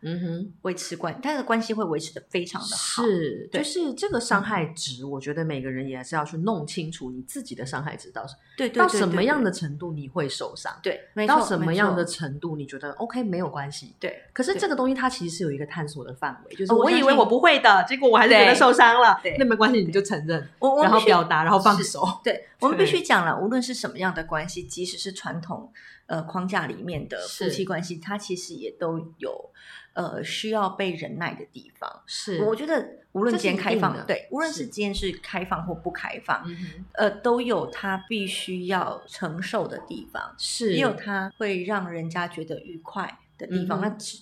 [0.64, 3.04] 维持关，他的关系会维持的非常的好。
[3.04, 8.26] 是，就是这个伤害值，我觉得每个人也是要去弄清楚你自己的伤害值到
[8.58, 14.22] 对到什么样的程度你会受伤，对，到什么样的程度你觉得 OK 没有关系，对。
[14.34, 20.48] 可是这个东西它其实是有一个探索的范围，就是我以为我不会的，结果我还是觉得受伤了，那没关系，你就承认，
[20.84, 22.06] 然后表达，然后放手。
[22.24, 24.64] 对，我们必须讲了，无论是什么样的关系。
[24.64, 25.72] 即使是传统
[26.08, 29.52] 呃框架里面的夫妻关系，它其实也都有
[29.94, 32.04] 呃需要被忍耐的地方。
[32.06, 34.68] 是，我觉得无论今天开放，对，无论是。
[34.68, 36.46] 今天是开放或不开放，
[36.92, 43.82] 呃，都有它必须要承受的地方，是，也有它会让人家觉得愉快的地方。
[43.82, 44.18] 那只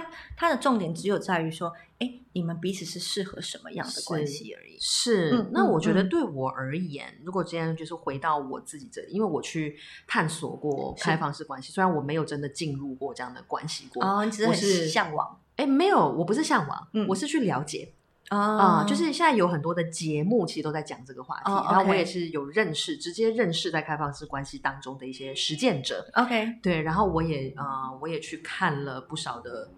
[0.00, 1.72] 它它的重点只有在于说。
[2.00, 4.76] 哎，你们彼此是适合什么样的关系而已。
[4.80, 15.40] 是，那我觉得对我而言，如果今天就是回到我自己这里，因为我去探索过开放式关系，虽然我没有真的进入过这样的关系过，哦，你只是很向往。
[15.54, 17.94] 哎，没有，我不是向往，我是去了解
[18.28, 18.84] 啊。
[18.84, 26.08] 就是现在有很多的节目其实都在讲这个话题，然后我也是有认识，直接认识在开放式关系当中的一些实践者。
[26.14, 29.70] OK，对，然后我也呃，我也去看了不少的。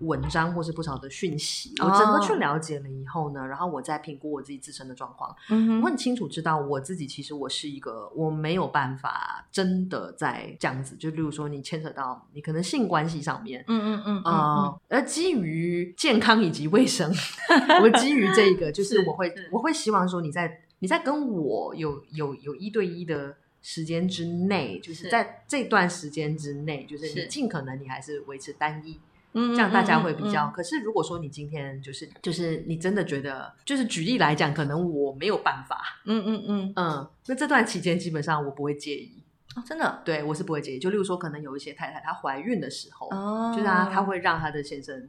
[0.00, 5.34] 文章或是不少的讯息，我整个去了解了以后呢，然后我再评估我自己自身的状况。
[5.82, 17.12] 我很清楚知道我自己其实我是一个我没有办法真的在这样子，就例如说你牵扯到你可能性关系上面，嗯嗯嗯啊，而基于健康以及卫生，
[17.82, 28.98] 我基于这个就是我会我会希望说你在你在跟我有有有一对一的时间之内，就是在这段时间之内，就是你尽可能你还是维持单一。
[29.32, 30.48] 这样大家会比较。
[30.48, 35.80] 可是如果说你今天就是就是你真的觉得，就是举例来讲，可能我没有办法。
[36.04, 37.10] 嗯嗯嗯嗯。
[37.26, 39.22] 那这段期间基本上我不会介意。
[39.56, 40.00] 哦，真的？
[40.04, 40.78] 对我是不会介意。
[40.78, 43.08] 就例如说，可能有一些太太她怀孕的时候，
[43.52, 45.08] 就是她她会让她的先生，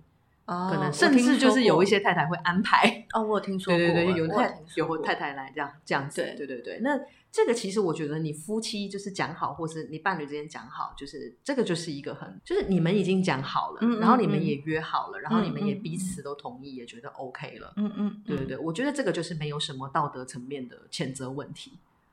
[0.69, 3.05] 可能甚至就是有一些太太会安排。
[3.13, 3.77] 哦，我有听说过。
[3.77, 6.21] 对对对，有太有太太来这样这样子。
[6.37, 6.99] 对对对，那。
[7.33, 17.73] 这个其实我觉得，你夫妻就是讲好，或是你伴侣之间讲好，就是这个就是一个很，就是你们已经讲好了，然后你们也约好了，然后你们也彼此都同意，也觉得 OK 了。
[17.77, 21.71] 嗯嗯，对对对，我觉得这个就是没有什么道德层面的谴责问题。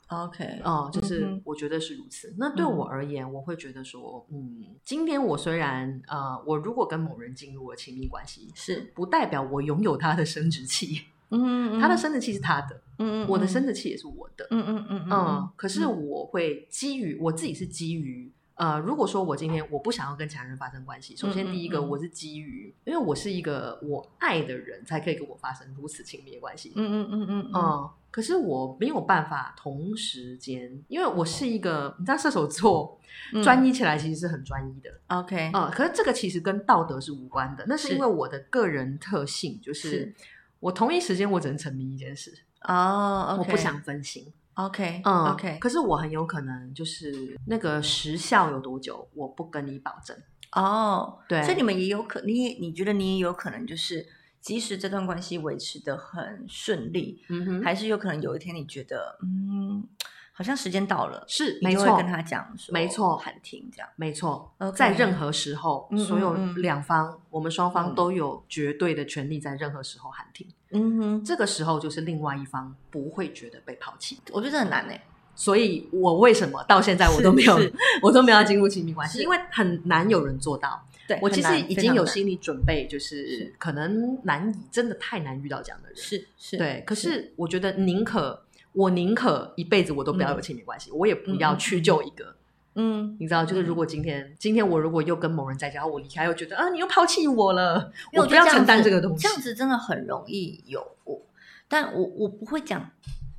[0.08, 2.34] OK，哦，就是我觉得是如此。
[2.38, 11.02] 那对我而言，我会觉得说，嗯，今天我虽然呃，我如果跟某人进入了亲密关系，是不代表我拥有他的生殖器。
[11.30, 15.50] 嗯，他的生殖器是他的，嗯嗯，我的生殖器也是我的，嗯嗯嗯嗯。
[15.56, 27.90] 可是我会基于我自己是基于，呃，如果说我今天我不想要跟其他人发生关系，首先第一个我是基于，因为我是一个我爱的人才可以跟我发生如此亲密的关系，嗯嗯嗯嗯嗯。
[28.10, 33.00] 可是我没有办法同时间，因为我是一个，你知道射手座
[33.42, 40.14] 专一起来其实是很专一的，OK，啊，可是这个其实跟道德是无关的，那是因为我的个人特性就是。
[40.60, 44.26] 我同一时间我只能沉迷一件事哦，我不想分心。
[44.54, 45.56] OK，嗯，OK。
[45.60, 50.16] 可是我很有可能就是那个时效有多久，我不跟你保证。
[50.50, 54.04] 哦，对，所以你们也有可，你你觉得你也有可能就是，
[54.48, 59.86] 即使这段关系维持的很顺利，嗯哼，还是有可能有一天你觉得，嗯。
[60.32, 64.54] 好像时间到了，是没错，跟他讲，没错，喊停这样，没错。
[64.72, 70.46] 在任何时候，所有两方，我们双方都有绝对的权利，在任何时候喊停。
[70.70, 74.20] 嗯哼，这个时候就是另外一方不会觉得被抛弃。
[74.30, 75.00] 我觉得很难诶，
[75.34, 77.58] 所以我为什么到现在我都没有，
[78.00, 80.80] 我都没有进入亲密关系，因为很难有人做到。
[81.08, 85.96] 对我其实已经有心理准备，就是可能难以，真的太难遇到这样的人。
[85.96, 86.84] 是是，对。
[86.86, 88.44] 可是我觉得宁可。
[88.74, 92.36] 我宁可一辈子我都不要有亲密关系，我也不要去救一个
[92.74, 101.20] 嗯，你知道，就是如果今天今天我如果又跟某人在家，我离开又觉得啊，你又抛弃我了，我不要承担这个东西，这样子真的很容易有我，
[101.66, 102.88] 但我我不会讲。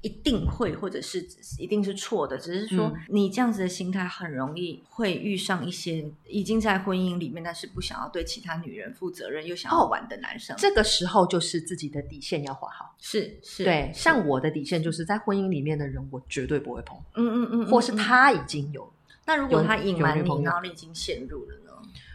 [0.01, 10.55] 一定会，或者是一定是错的，只是说你这样子的心态很容易会遇上一些已经在婚姻里面，但是不想要对其他女人负责任又想要玩的男生。
[10.57, 12.95] 这个时候就是自己的底线要画好。
[12.97, 16.97] 是是，对，像我的底线就是在婚姻里面的人，我绝对不会碰。
[17.15, 18.89] 嗯嗯嗯，或是他已经有，
[19.25, 21.58] 那如果他隐瞒你，然后你已经陷入了呢？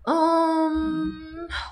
[0.04, 1.10] 嗯，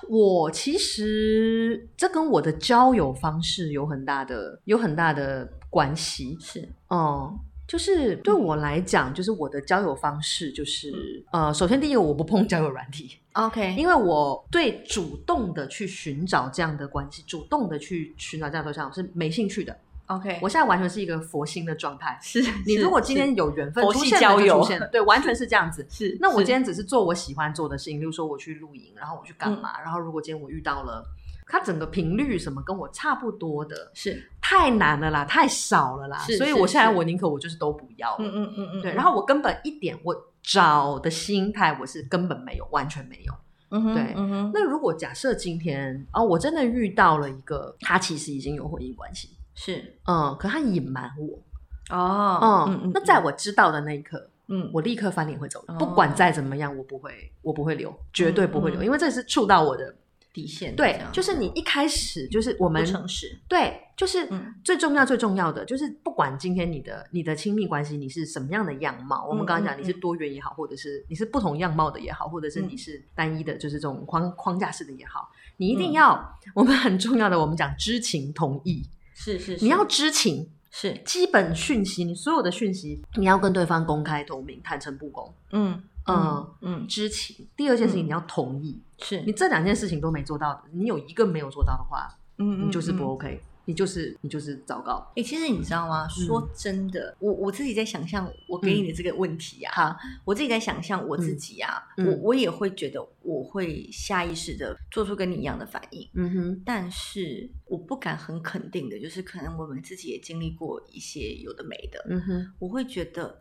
[0.09, 6.37] 我其实这跟我的交友方式有很大的有很大的关系。
[6.39, 10.91] 是，嗯，就是对我来讲，就是我的交友方式就是，
[11.31, 19.75] 呃，首先第一个，我不碰交友软体， OK，因为我对主动的去寻找这样的关系，主动的去寻找这样的对象是没兴趣的。
[20.07, 22.19] OK，我现在完全是一个佛心的状态。
[22.21, 25.85] 是你如果今天有缘分，佛系交友，对， 完全是这样子。
[25.89, 29.79] 是，那我今天只是做我喜欢做的事情，例如说我去露营，然后我去干嘛？
[29.81, 31.05] 然后如果今天我遇到了
[31.47, 36.17] 他整个频率什么跟我差不多的，是太难了啦，太少了啦。
[36.37, 38.15] 所以我现在我宁可我就是都不要。
[38.19, 38.81] 嗯嗯嗯嗯。
[38.81, 43.33] 对，然后我根本一点我找的心态我是根本没有，完全没有。
[43.69, 43.93] 嗯哼。
[43.93, 44.13] 对。
[44.17, 44.51] 嗯哼。
[44.53, 49.29] 那如果假设今天哦，我真的遇到了一个他其实已经有婚姻关系。
[49.55, 59.95] 是，嗯，可他隐瞒我，哦，嗯嗯，那在我知道的那一刻，嗯，我立刻翻脸会走，不管再怎么样，我不会，我不会留，绝对不会留，因为这是触到我的
[60.33, 60.75] 底线。
[60.75, 64.27] 对，就是你一开始就是我们诚实，对，就是
[64.63, 78.83] 最重要最重要的，就是不管今天你的你的亲密关系你是什么样的样貌，我们刚刚讲你是多元也好，或者是你是不同样貌的也好，或者是你是单一的，就是这种框框架式的也好，你一定要我们很重要的，我们讲知情同意。
[79.23, 85.33] 是是，你要知情，是基本讯息，你所有的讯息，你要跟对方公开透明、坦诚不公。
[85.51, 87.47] 嗯嗯嗯，知情。
[87.55, 93.41] 第二件事情，你要同意，是你这两件事情都没做到的，你有一个没有做到的话，嗯，你就是不 OK。
[93.65, 95.05] 你就是你就是糟糕。
[95.15, 96.07] 哎，其实你知道吗？
[96.09, 106.09] 说真的，我我自己在想象我给你的这个问题啊，哈，我自己在想象我自己啊，我我也会觉得我会下意识的做出跟你一样的反应。
[106.13, 112.05] 嗯哼，但是我不敢很肯定的，就是可能我们自己也经历过一些有的没的。
[112.09, 113.39] 嗯哼，我会觉得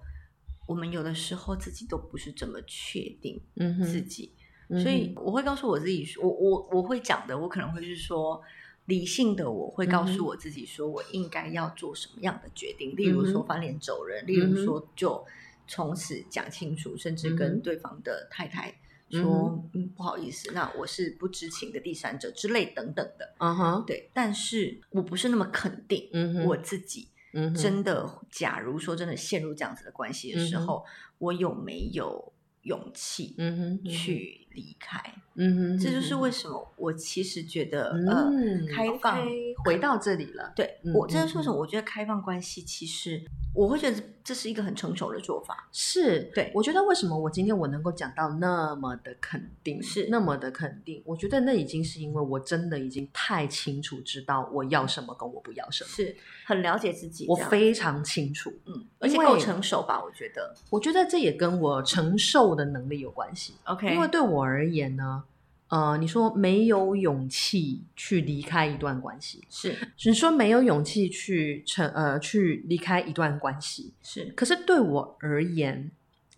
[0.69, 3.41] 我们有的时候自己都不是这么确定
[3.85, 4.33] 自己，
[4.81, 8.41] 所以我会告诉我自己，我我我会讲的，我可能会是说。
[8.93, 15.25] 理性的我会告诉我自己说，我应该要做什么样的决定，例如说翻脸走人，例如说就
[15.67, 18.79] 从此讲清楚，甚至跟对方的太太
[19.09, 23.35] 说，嗯，不好意思，那我是不知情的第三者之类等等的。
[23.39, 26.11] 嗯哼，对，但是我不是那么肯定
[26.47, 27.09] 我自己，
[27.57, 30.85] 真的，假如说真的陷入这样子的关系的时候，
[31.17, 32.31] 我有没有
[32.65, 34.42] 勇气，嗯哼，去。
[34.55, 35.01] 离开，
[35.35, 38.31] 嗯哼，这就是为什么我其实觉得，呃，
[38.75, 39.25] 开放
[39.65, 40.53] 回到这里了。
[40.55, 41.57] 对我，这是为什么？
[41.57, 43.23] 我觉得开放关系其实。
[43.55, 46.51] 我会觉得这是一个很成熟的做法，是对。
[46.55, 51.03] 我觉得为什么我今天我能够讲到那么的肯定，是那么的肯定？
[51.05, 60.03] 我觉得那已经是因为我真的已经太清楚知道我要什么跟我不要什么，是很了解自己，我非常清楚，嗯，而且够成熟吧？
[60.03, 63.53] 我觉得，我觉得这也跟我承受的能力有关系。
[63.65, 65.25] OK，因为对我而言呢。
[65.69, 69.75] 呃，你说没有勇气去离开一段关系，是
[70.05, 74.27] 你说没有勇气去成呃去离开一段关系，是。
[74.37, 75.91] 可是对我而言，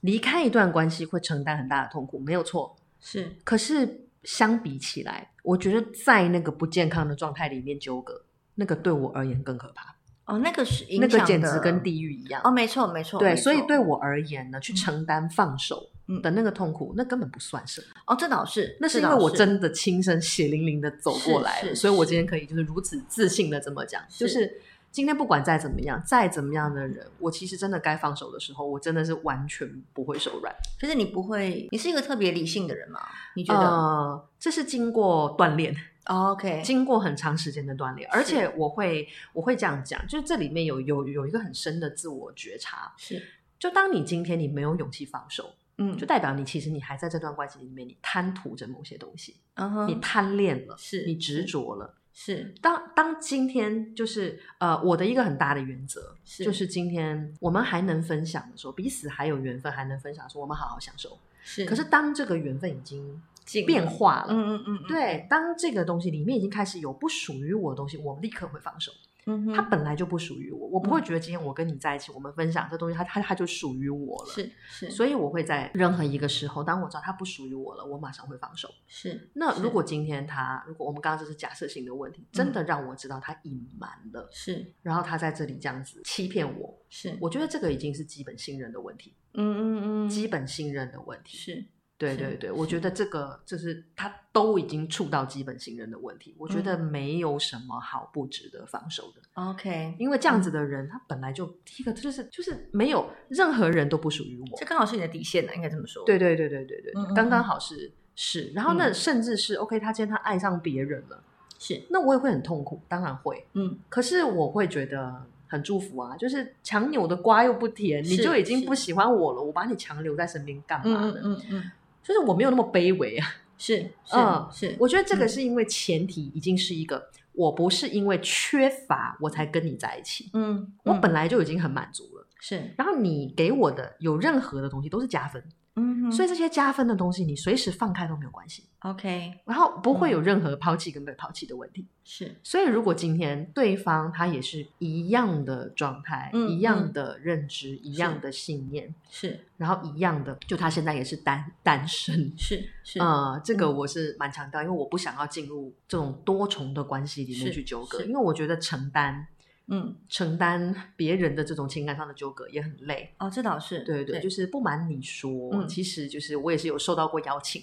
[0.03, 3.35] 离开一段关系会承担很大的痛苦，没有错，是。
[3.43, 8.23] 可是相比起来，我觉得在那个不健康的状态里面纠葛，
[8.55, 9.97] 那个对我而言更可怕。
[10.27, 12.41] 哦，那个是那个简直跟地狱一样。
[12.45, 13.19] 哦，没错没错。
[13.19, 15.91] 对，所以对我而言呢，去承担放手。
[16.23, 18.17] 的那个痛苦，那根本不算什么哦。
[18.19, 30.55] 这倒是，那是因为我真的亲身血淋淋的走过来了，所以我今天可以就是如此自信的这么讲，就是今天不管再怎么样，再怎么样的人，我其实真的该放手的时候，我真的是完全不会手软。
[30.79, 33.01] 可是你不会，你是一个特别理性的人吗？
[33.35, 33.67] 你觉得？
[33.67, 43.21] 呃，这是经过锻炼，OK，经过很长时间的锻炼，而且我会我会这样讲，就是这里面有有有一个很深的自我觉察，是，
[43.59, 45.55] 就当你今天你没有勇气放手。
[45.79, 52.55] 嗯，就代表你其实你还在这段关系里面，你贪图着某些东西，嗯哼，你贪恋了，是你执着了，是。
[52.63, 61.19] 当当今天就是呃，我的一个很大的原则，是就是今天我们还能分享的时候，彼此还有缘分，还能分享的时候我们好好享受。
[61.43, 61.65] 是。
[61.65, 63.21] 可是当这个缘分已经
[63.67, 68.93] 变化了，嗯嗯嗯，对，当这个东西里面已经开始有不属于我的东西，我立刻会放手。
[69.27, 74.33] 嗯，它本来就不属于我，我不会觉得今天我跟你在一起，我们分享这东西，它它它就属于我了。
[74.33, 78.69] 是是，所以我会在任何一个时候，当我知道它不属于我了，我马上会放手。
[78.87, 79.31] 是。
[79.35, 89.15] 那如果今天他，如果我们刚刚这是假设性的问题，真的让我知道他隐瞒了，是，然后他在这里这样子欺骗我，是，我觉得这个已经是基本信任的问题。
[89.37, 91.65] 嗯嗯嗯，基本信任的问题是。
[91.97, 99.23] 对对对，我觉得这个就是他都已经触到基本信任的问题，我觉得没有什么好不值得放手的。
[99.35, 106.05] OK，因为这样子的人，他本来就第一个就是就是没有任何人都不属于我，这刚好是你的底线呢，应该这么说。
[106.05, 111.23] 对对对对对对，刚刚好是是，然后那，甚至是 OK，他今天他爱上别人了，
[111.61, 121.21] 是，那我也会很痛苦，当然会，嗯，可是我会觉得很祝福啊，就是强扭的瓜又不甜，你就已经不喜欢我了，我把你强留在身边干嘛呢？
[121.23, 121.71] 嗯嗯。
[122.05, 123.27] 就是我没有那么卑微啊，
[123.59, 135.43] 是， 嗯，是，我觉得这个是因为前提已经是一个，我不是因为缺乏我才跟你在一起，嗯，我本来就已经很满足了，是，然后你给我的有任何的东西都是加分。
[135.77, 138.65] 嗯，所以这些加分的东西，你随时放开都没有关系。
[138.81, 141.85] OK，然后不会有任何抛弃跟被抛弃的问题。
[142.05, 153.01] 是，所以如果今天对方他也是一样的状态，一样的认知，一样的信念，是，然后一样的，就他现在也是单单身，是是。
[153.01, 159.27] 呃，这个我是蛮强调，因为我不想要进入这种多重的关系里面去纠葛，因为我觉得承担。
[159.67, 163.15] 嗯，承担别人的这种情感上的纠葛也很累。
[163.19, 167.63] 哦，这倒是对对，就是不瞒你说，其实就是我也是有收到过邀请，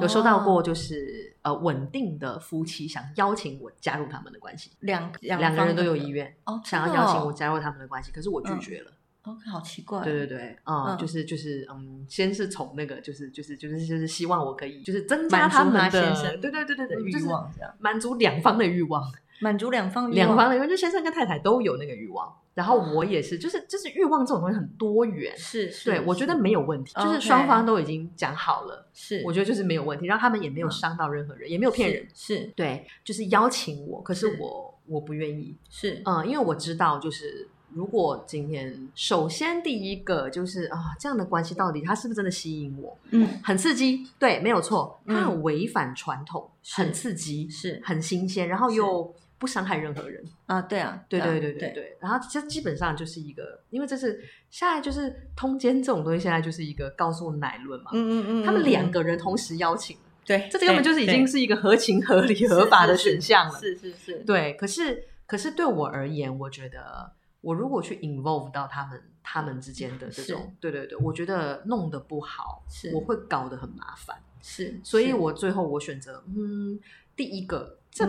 [0.00, 8.92] 有收到过就是呃稳定的夫妻想邀请我加入他们的关系，两两个人都有意愿哦，想要邀请我加入他们的关系，可是我拒绝了。
[9.22, 10.02] OK，好奇怪。
[10.02, 17.72] 对对对，嗯，就是就是嗯，先是从那个就是就是就是就是希望我可以就是增加他们的对对对对对欲望，这样。
[17.80, 19.02] 满足两方的欲望。
[19.42, 42.96] 满足两方两方的，因为就先生跟太太都有那个欲望，然后我也是，就是就是欲望这种东西很多元，是，对我觉得没有问题，就是双方都已经讲好了，是，我觉得就是没有问题，然后他们也没有伤到任何人，也没有骗人，是对，就是邀请我，可是我我不愿意，是，嗯，因为我知道，就是如果今天首先第一个就是啊，这样的关系到底他是不是真的吸引我？
[43.10, 47.80] 嗯，很刺激，对，没有错，他很违反传统，很刺激，是。
[47.82, 49.12] 很新鲜，然后又。
[49.42, 50.62] 不伤害任何人啊！
[50.62, 51.96] 对啊，对对对对对。
[51.98, 57.90] 然后这基本上就是一个，因为这是现在就是通奸这种东西，现在就是一个告诉乃论嘛。
[57.92, 58.46] 嗯嗯嗯。
[58.46, 63.58] 他们两个人同时邀请，对，这根本就是已经是一个合情合理合法的选项了。
[63.58, 64.14] 是是是。
[64.20, 74.16] 对，可是可是对我而言，我觉得我如果去 involve 到他们他们之间的这种，对对对，我觉得弄得不好，是我会搞得很麻烦。
[74.40, 76.78] 是，所以我最后我选择，嗯，
[77.16, 78.08] 第一个这。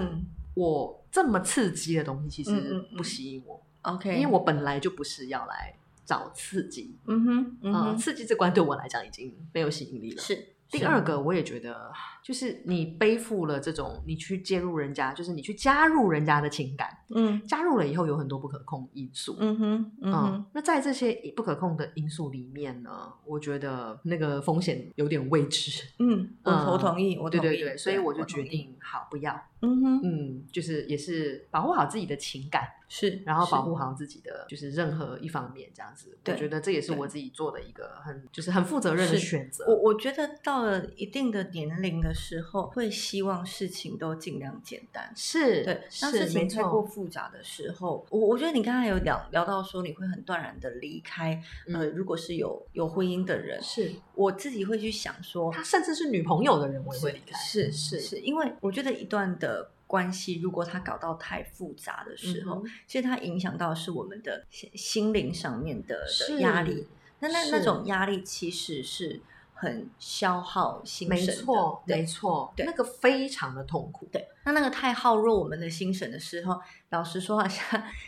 [0.56, 10.20] 我这么刺激的东西其实不吸引我，OK，因为我本来就不是要来找刺激，嗯哼，嗯，刺激这关对我来讲已经没有吸引力了。
[10.20, 11.92] 是第二个，我也觉得。
[12.24, 39.66] 就是你背负了这种，你去介入人家，就是你去加入人家的情感，嗯，加入了以后有很多不可控因素，嗯哼，嗯，那在这些不可控的因素里面呢，我觉得那个风险有点未知，嗯，我我同意，我对对对，所以我就决定好不要，嗯哼，嗯，就是也是保护好自己的情感，是，然后保护好自己的就是任何一方面这样子，我觉得这也是我自己做的一个很就是很负责任的选择。
[39.68, 42.12] 我我觉得到了一定的年龄的。
[42.16, 45.82] 时候会希望事情都尽量简单，是对。
[46.00, 51.41] 当事情太过复杂的时候，我我觉得你刚才有聊聊到说你会很断然的离开。
[51.74, 57.36] 呃，如果是有有婚姻的人，是我自己会去想说，他甚至是女朋友的人，我也会离开。
[57.39, 66.88] 是是是，因为我觉得一段的关系，如果他搞到太复杂的时候，其实它影响到是我们的心灵上面的的压力。
[67.20, 69.22] 那那那种压力其实是。
[69.56, 74.28] 很消耗心神，没错，没错，对，那个非常的痛苦，对。
[74.46, 77.64] 那那个太耗弱我们的心神的时候，老实说啊，现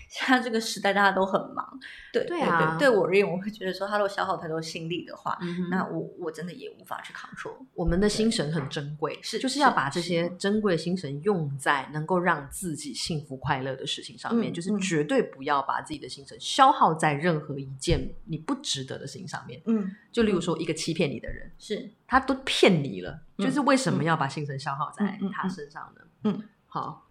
[0.09, 1.79] 现在这个时代大家都很忙，
[2.13, 5.37] 对对对，对我而言，我会觉得说，他都消耗太多心力的话，
[5.69, 7.55] 那我我真的也无法去 control。
[7.73, 10.25] 我们的心神很珍贵，是就是要把这些。
[10.37, 19.61] 珍贵的心神用在能够让自己幸福快乐的事情上面，就是绝对不要把自己的心神消耗在任何一件你不值得的事情上面。
[19.65, 26.01] 嗯，就例如说一个欺骗你的人，是他都骗你了，就是为什么要把心神消耗在他身上呢？
[26.23, 27.07] 嗯，好，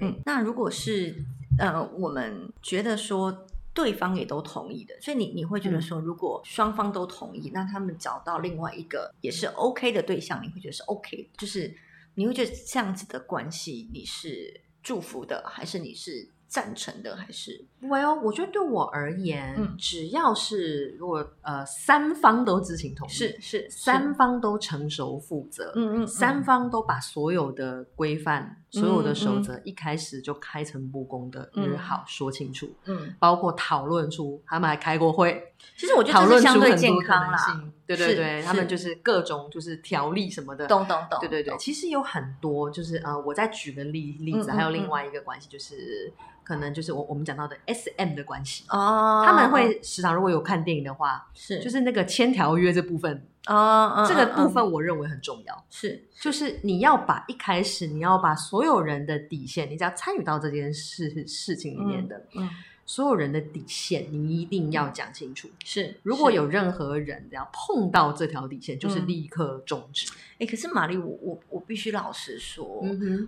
[0.00, 1.24] 嗯，那如果是
[1.58, 11.74] 呃，我们觉得说对方也都同意的，所以你你会觉得说，如果双方都同意，那他们找到另外一个也是 OK 的对象，你会觉得是 OK，就是
[12.14, 16.28] 你会觉得这样子的关系你是祝福的，还是你是？
[16.54, 17.64] 赞成的，还是？
[17.80, 46.12] 没有，我觉得对我而言，只要是如果呃三方都知情同意，是是三方都成熟负责，嗯嗯，三方都把所有的规范、所有的守则一开始就开诚布公的约好说清楚，嗯，包括讨论出他们还开过会，其实我觉得讨论出很多可能性，对对对，他们就是各种就是条例什么的，懂懂懂，对对对，其实有很多就是呃，我再举个例例子，还有另外一个关系就是。
[46.46, 51.58] 可能就是我我们讲到的 S M 的关系哦，他们会时常如果有看电影的话，是。
[51.58, 62.48] 就是那个签条约这部分哦，这个部分我认为很重要，是就是你要把一开始你要把所有人的底线，你只要参与到这件事事情里面的，嗯。
[62.86, 65.48] 所有人的底线，你一定要讲清楚。
[65.64, 70.12] 是，如果有任何人要碰到这条底线，就是立刻终止。
[70.38, 72.84] 哎，可是玛丽，我我我必须老实说，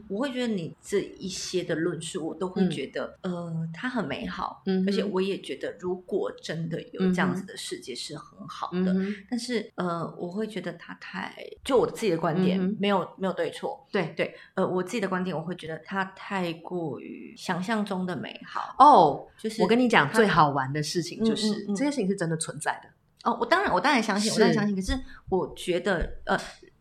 [0.09, 8.95] 我会觉得你这一些的论述，我都会觉得，呃，它很美好，而且我也觉得，如果真的有这样子的世界是很好的。
[9.31, 11.35] 但是，呃，我会觉得它太，
[11.65, 13.87] 就我自己的观点，没有没有对错。
[13.93, 18.75] 对对，呃，我自己的观点，我会觉得它太过于想象中的美好。
[18.79, 19.27] 哦。
[19.39, 23.37] 就是我跟你讲，最好玩的事情就是这些事情是真的存在的哦。
[23.39, 24.75] 我当然，我当然相信，我当然相信。
[24.75, 24.99] 可是
[25.29, 26.39] 我觉得，呃，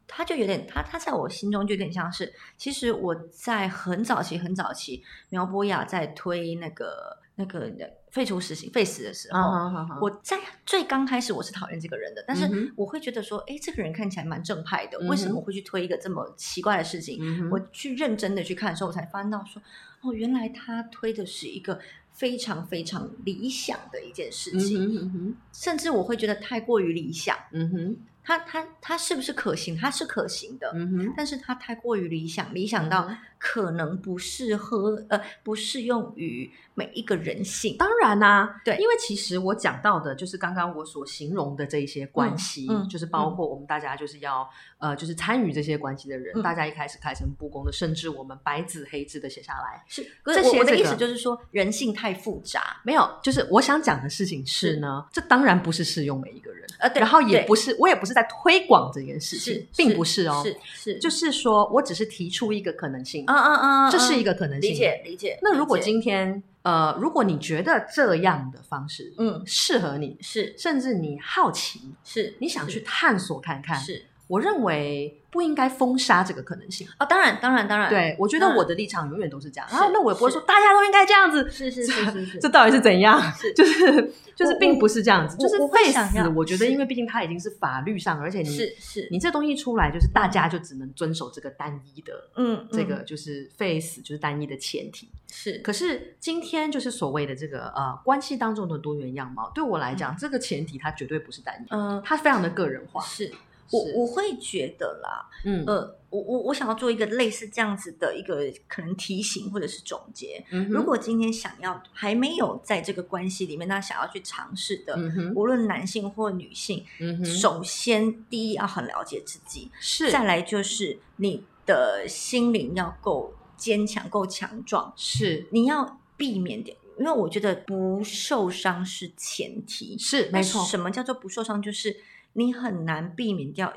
[0.08, 7.72] 他就有点，他他在我心中就有点像是，其实我在很早期、很早期，苗博雅在推那个那个
[8.12, 17.50] 废除死刑、废死的时候，我在最刚开始我是讨厌这个人的，但是我会觉得说，哎，这个人看起来蛮正派的，为什么会去推一个这么奇怪的事情？
[17.50, 19.62] 我去认真的去看的时候，我才发现到说，
[20.02, 21.80] 哦，原来他推的是一个。
[22.16, 27.38] 非常非常理想的一件事情，甚至我会觉得太过于理想。
[27.52, 29.78] 嗯哼，它它它是不是可行？
[29.78, 33.08] 它是可行的，嗯哼，但是它太过于理想，理想到
[33.38, 37.76] 可能不适合呃，不适用于每一个人性。
[37.78, 44.48] 当然啦，对，因为其实我讲到的就是刚刚我所形容的这一些关系，就是包括我们大家就是要。
[44.78, 49.84] 呃，就是参与这些关系的人，大家一开始开诚布公的，甚至我们白纸黑字的写下来。
[49.88, 52.78] 是，这些我的意思就是说，人性太复杂。
[52.84, 56.68] 没有，就是我想讲的事情是呢，这当然不是适用每一个人。
[56.78, 63.25] 呃，对然后也不是，我也不是在推广这件事情，并不是哦，是是，就是说我只是提出一个可能性。
[63.28, 63.56] 嗯嗯
[63.88, 65.40] 嗯，这是一个可能性，理解理解。
[65.42, 69.44] 那如果今天呃，如果你觉得这样的方式嗯。
[69.46, 74.06] 适合你，是，甚至你好奇，是，你想去探索看看，是。
[74.28, 77.06] 我认为不应该封杀这个可能性啊！
[77.06, 79.68] 当然，当然，当然，对我觉得我的立场永远都是这样。
[79.70, 81.50] 然后，那我也不会说大家都应该这样子。
[81.52, 83.22] 是是是是， 这到底是怎样？
[83.56, 85.38] 就是就是，并不是这样子。
[85.38, 95.10] 就是废死，我觉得，因为毕竟它已经是法律上，而且你是是，你这东西出来，就是大家就只能遵守这个单一的，嗯，这个就是废死就是单一的前提。
[95.30, 103.04] 是，可是今天就是所谓的这个呃关系当中的多元样貌，对我来讲，这个前提它绝对不是单一，嗯，它非常的个人化。
[103.04, 103.32] 是。
[103.72, 110.46] 我我会觉得啦，嗯呃，我我我想要做一个类似这样子的一个可能提醒或者是总结。
[110.70, 114.96] 如果今天想要还没有在这个关系里面，那想要去尝试的，
[115.34, 130.64] 无论男性或女性，嗯首先第一要很了解自己，是再来就是你的心灵要够坚强、够强壮，是你要避免点，因为我觉得不受伤是前提，是没错。
[130.64, 131.60] 什么叫做不受伤？
[131.60, 131.98] 就是。
[132.36, 133.74] 你很难避免掉，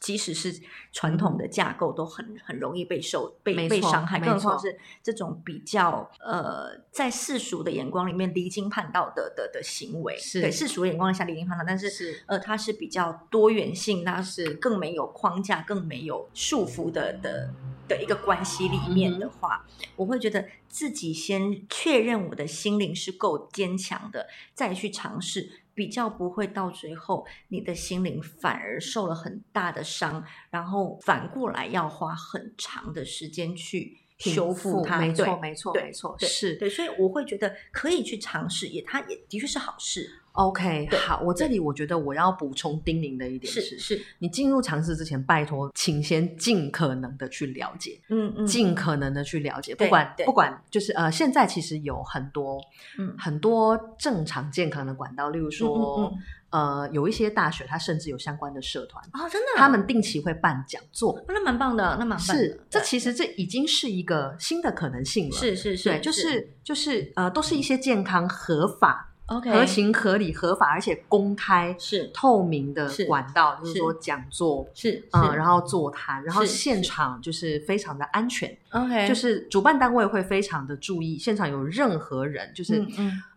[0.00, 0.60] 即使是
[0.92, 14.58] 传统的架构，都很很容易被受被被伤害，更何况是这种比较呃，在世俗的眼光里面离经叛道的的的行为，对世俗的眼光下离经叛道，但是呃，它是比较多元性，它是。
[14.62, 17.52] 更没有框架、更没有束缚的的
[17.88, 19.66] 的一个关系里面的话，
[19.96, 25.61] 我会觉得自己先确认我的心灵是够坚强的，再去尝试。
[25.74, 34.98] 比较不会到最后，你的心灵反而受了很大的伤，然后反过来要花很长的时间去修复它。
[34.98, 40.21] 没错，没错，没错，是对，所以我会觉得可以去尝试，也它也的确是好事。
[40.32, 52.58] OK，好，我这里我觉得我要补充叮咛的一点是：是你进入尝试之前，拜托，请先尽可能的去了解，嗯嗯，尽可能的去了解，不管不管，就是呃，现在其实有很多，
[52.98, 56.10] 嗯，很多正常健康的管道，例如说，
[56.48, 66.48] 呃，有一些大学它甚至有相关的社团哦，真的，他们定期会办讲座，那蛮棒的，那蛮棒是，这其实这已经是一个新的可能性了，是是是，对，就是。
[66.64, 69.11] 就是呃，都是一些健康合法。
[69.36, 82.84] ，OK，合情合理、合法而且公开、是透明的管道，就是说讲座是嗯，然后座谈，然后现场就是非常的安全，OK，就是主办单位会非常的注意现场有任何人，就是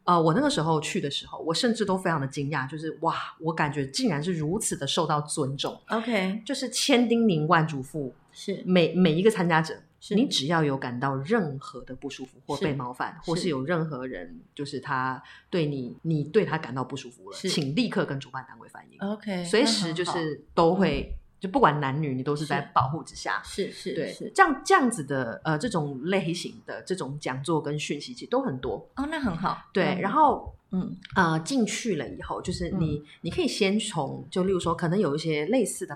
[0.03, 8.61] 呃，我那个时候去的时候，我甚至都非常的惊讶，就是哇，我感觉竟然是如此的受到尊重，OK，就是千叮咛万嘱咐，是。
[8.65, 9.73] 每每一个参加者。
[10.09, 18.99] 你只要有感到任何的不舒服或被冒犯，或是有任何人就是他对你，你对他感到不舒服了，请立刻跟主办单位反映。
[18.99, 23.41] OK，随时就是都会，就不管男女，你都是在保护之下。
[23.43, 28.87] 是是，对，这样这样子的呃，这种类型的这种讲座跟讯息其实都很多。
[28.97, 29.69] 哦，那很好。
[29.73, 30.53] 对，然后。
[30.71, 35.95] 嗯啊，进去了以后，就是你，你可以先从，就例如说，可能有一些类似的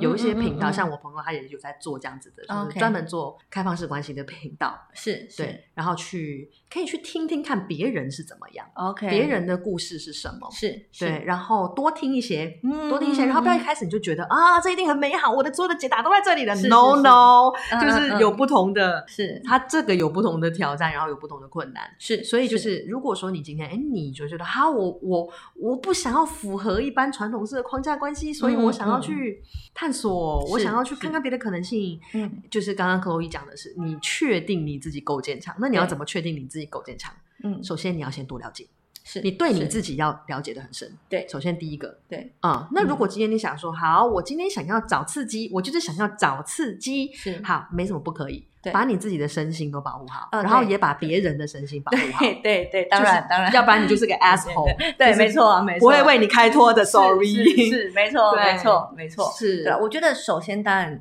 [0.00, 19.40] 有一些频道，像我朋友他也有在做这样子的，就是专门做开放式关系的频道，是对，然后去可以去听听看别人是怎么样，OK，别人的故事是什么，是对，然后多听一些，多听一些，然后不要一开始你就觉得啊，这一定很美好，我的所有的解答都在这里了，No No，就是有不同的，是。
[19.44, 22.82] 他这个有不同的挑战，然后有不同的困难，是，所以就是。
[22.82, 29.42] 如果说你今天，哎，你就觉得哈，我我我不想要符合一般传统式的框架关系，所以我想要去
[29.74, 32.00] 探索，我想要去看看别的可能性。
[32.14, 37.12] 嗯，就是刚刚克洛伊讲的是，你确定你自己够坚强，那你要怎么确定你自己够坚强？
[37.44, 38.66] 嗯，首先你要先多了解。
[39.04, 41.26] 是你对你自己要了解的很深，对。
[41.28, 57.26] 首先第一个，对，啊，那如果今天你想说，好，我今天想要找刺激，我就是想要找刺激，是好，没什么不可以，对，把你自己的身心都保护好，然后也把别人的身心保护好， 对对，当然当然，要不然你就是个 asshole，对，没错没错，不会为你开脱的，sorry，
[57.70, 61.00] 是没错 没错没错，是，对，我觉得首先当然。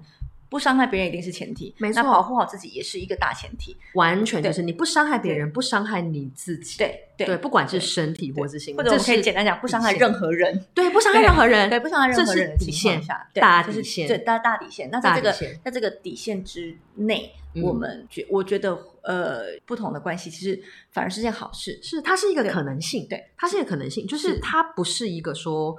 [0.51, 3.73] 不伤害别人一定是前提，没错，保护好自己也是一个大前提。
[3.93, 6.77] 完全就是你不伤害别人，不伤害你自己。
[6.77, 10.65] 对对，不管是身体或是心，或者我可以简单讲，不伤害任何人。
[10.73, 14.89] 对，不伤害任何人，对，不伤害任何人的情况下，大底线，对，大大底线。
[14.91, 15.31] 那在这个
[15.63, 17.31] 在这个底线之内，
[17.61, 25.77] 我们觉我觉得，呃，不同的关系其实反而是件好事，是它是一个可能性，对，它是一个可能性，就是它不是一个说。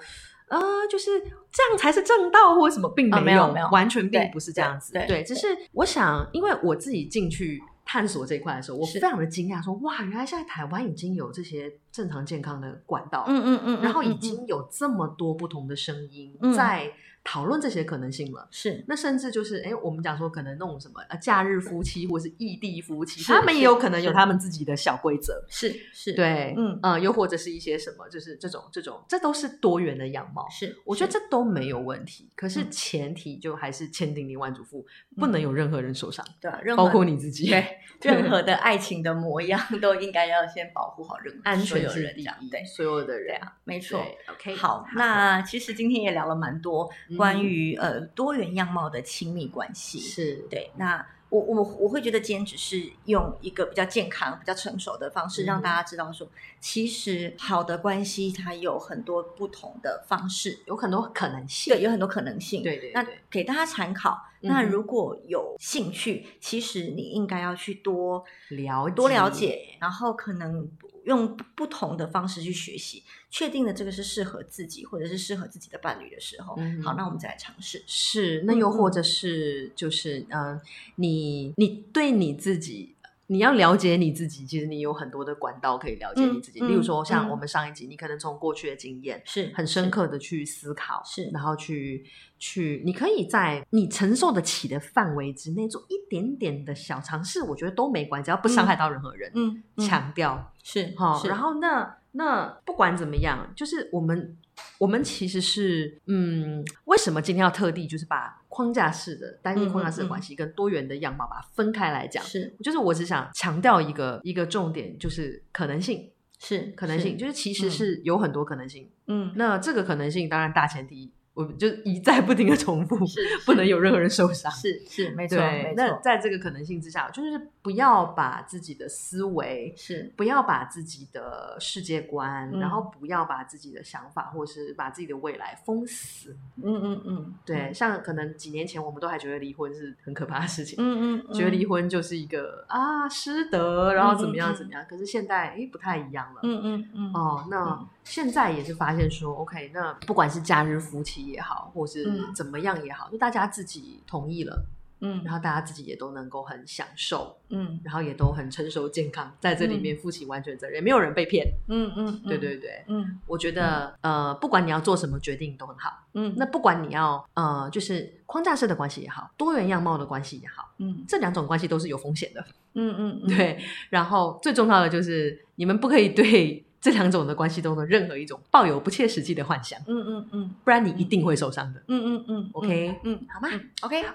[0.49, 4.93] 呃，就是这样才是正道，或者什么，并没有，没有，完全并不是这样子。
[4.93, 16.93] 对，只是我想，因为我自己进去探索这一块的时候，我非常的惊讶，说哇，原来现在台湾已经有这些正常健康的管道，嗯嗯嗯，然后已经有这么多不同的声音在。
[17.25, 18.85] 讨论这些可能性了，是。
[18.89, 26.79] 那甚至就是哎，我们讲说可能那种什么呃，假日夫妻或是异地夫妻，他们也有可能有他们自己的小规则，是是，对，嗯。
[26.83, 32.29] 呃，又或者是一些什么，就是这种这种，这都是多元的样貌，是，我觉得这都没有问题。
[32.35, 34.85] 可是前提就还是千叮咛万嘱咐，
[35.17, 44.05] 不能有任何人受伤，对，包括你自己，对，任何的爱情的模样都应该要先保护好人，安全是第一，对，所有的人，没错。
[44.33, 48.03] OK，好，那其实今天也聊了蛮多关于呃。
[48.15, 50.71] 多元样貌的亲密关系是对。
[50.77, 56.29] 那我我我会觉得今天只是用一个比较健康、比较成熟的方式，让大家知道说，
[56.61, 62.63] 其实好的关系它有很多不同的方式，有很多可能性，对，有很多可能性。
[62.63, 62.93] 对对。
[62.93, 64.19] 那给大家参考。
[64.45, 70.69] 那如果有兴趣，其实你应该要去多了多了解，然后可能。
[71.05, 77.83] 用不同的方式去学习，确定了这个是适合自己，或者是适合自己的伴侣的时候，好，那我们再来尝试。
[77.87, 80.61] 是，那又或者是就是，嗯，
[80.97, 82.95] 你你对你自己。
[83.33, 86.61] 你要了解你自己，其实你有很多的管道可以了解你自己。
[86.61, 92.05] 例如说，像我们上一集，你可能从过去的经验是很深刻的去思考，是然后去
[92.39, 99.33] 去，你可以在你承受得起的范围之内做一点点的小尝试，我觉得都没关系，只要不伤害到任何人。
[99.35, 104.37] 嗯，强调是哈，然后那那不管怎么样，就是我们。
[104.77, 112.23] 我们其实是，嗯，为什么今天要特地就是把框架式的单一框架式的关系跟多元的样貌把它分开来讲？
[112.23, 118.91] 是，就是我只想强调一个一个重点，就是可能性是可能性，就是其实是有很多可能性。
[119.07, 121.11] 嗯，那这个可能性当然大前提。
[121.35, 125.73] 我就一再不停的重复，是不能有任何人受伤，是是没错，没错。
[125.75, 136.37] 那在这个可能性之下，就是不要把自己的思维，是不要把自己的世界观，然后不要把自己的想法，或是把自己的未来封死。
[136.63, 137.73] 嗯嗯嗯，对。
[137.73, 144.85] 像可能几年前，我们都还觉得离婚是很可怕的事情，嗯嗯，觉得离婚就是一个啊失德，然后怎么样怎么样。
[144.87, 147.13] 可是现在哎不太一样了，嗯嗯嗯。
[147.15, 151.23] 哦，那现在也是发现说，OK，那不管是假日夫妻。
[151.23, 154.61] 也好，或是怎么样也好，就大家自己同意了，
[155.03, 172.45] 嗯，然后大家自己也都能够很享受，嗯，然后也都很成熟健康，在这里面负起完全责任，没有人被骗，嗯嗯，对对对，嗯，我觉得呃，不管你要做什么决定都很好，嗯，那不管你要呃，就是框架式的关系也好，多元样貌的关系也好，嗯，这两种关系都是有风险的，
[172.75, 173.59] 嗯嗯，对，
[173.91, 176.65] 然后最重要的就是你们不可以对。
[176.83, 181.81] 这两种的关系中的任何一种抱有不切实际的幻想，嗯嗯嗯，不然你一定会受伤的。
[181.87, 183.49] 嗯嗯嗯，OK，嗯，好吗
[183.83, 184.13] ？OK，好，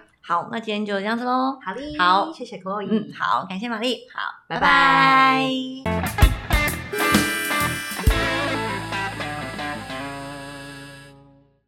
[0.52, 1.58] 那今天就这样子喽。
[1.64, 1.74] 好
[2.26, 4.60] 好，谢谢 Chloe，好，感谢玛丽，好，拜。
[4.60, 6.57] 拜。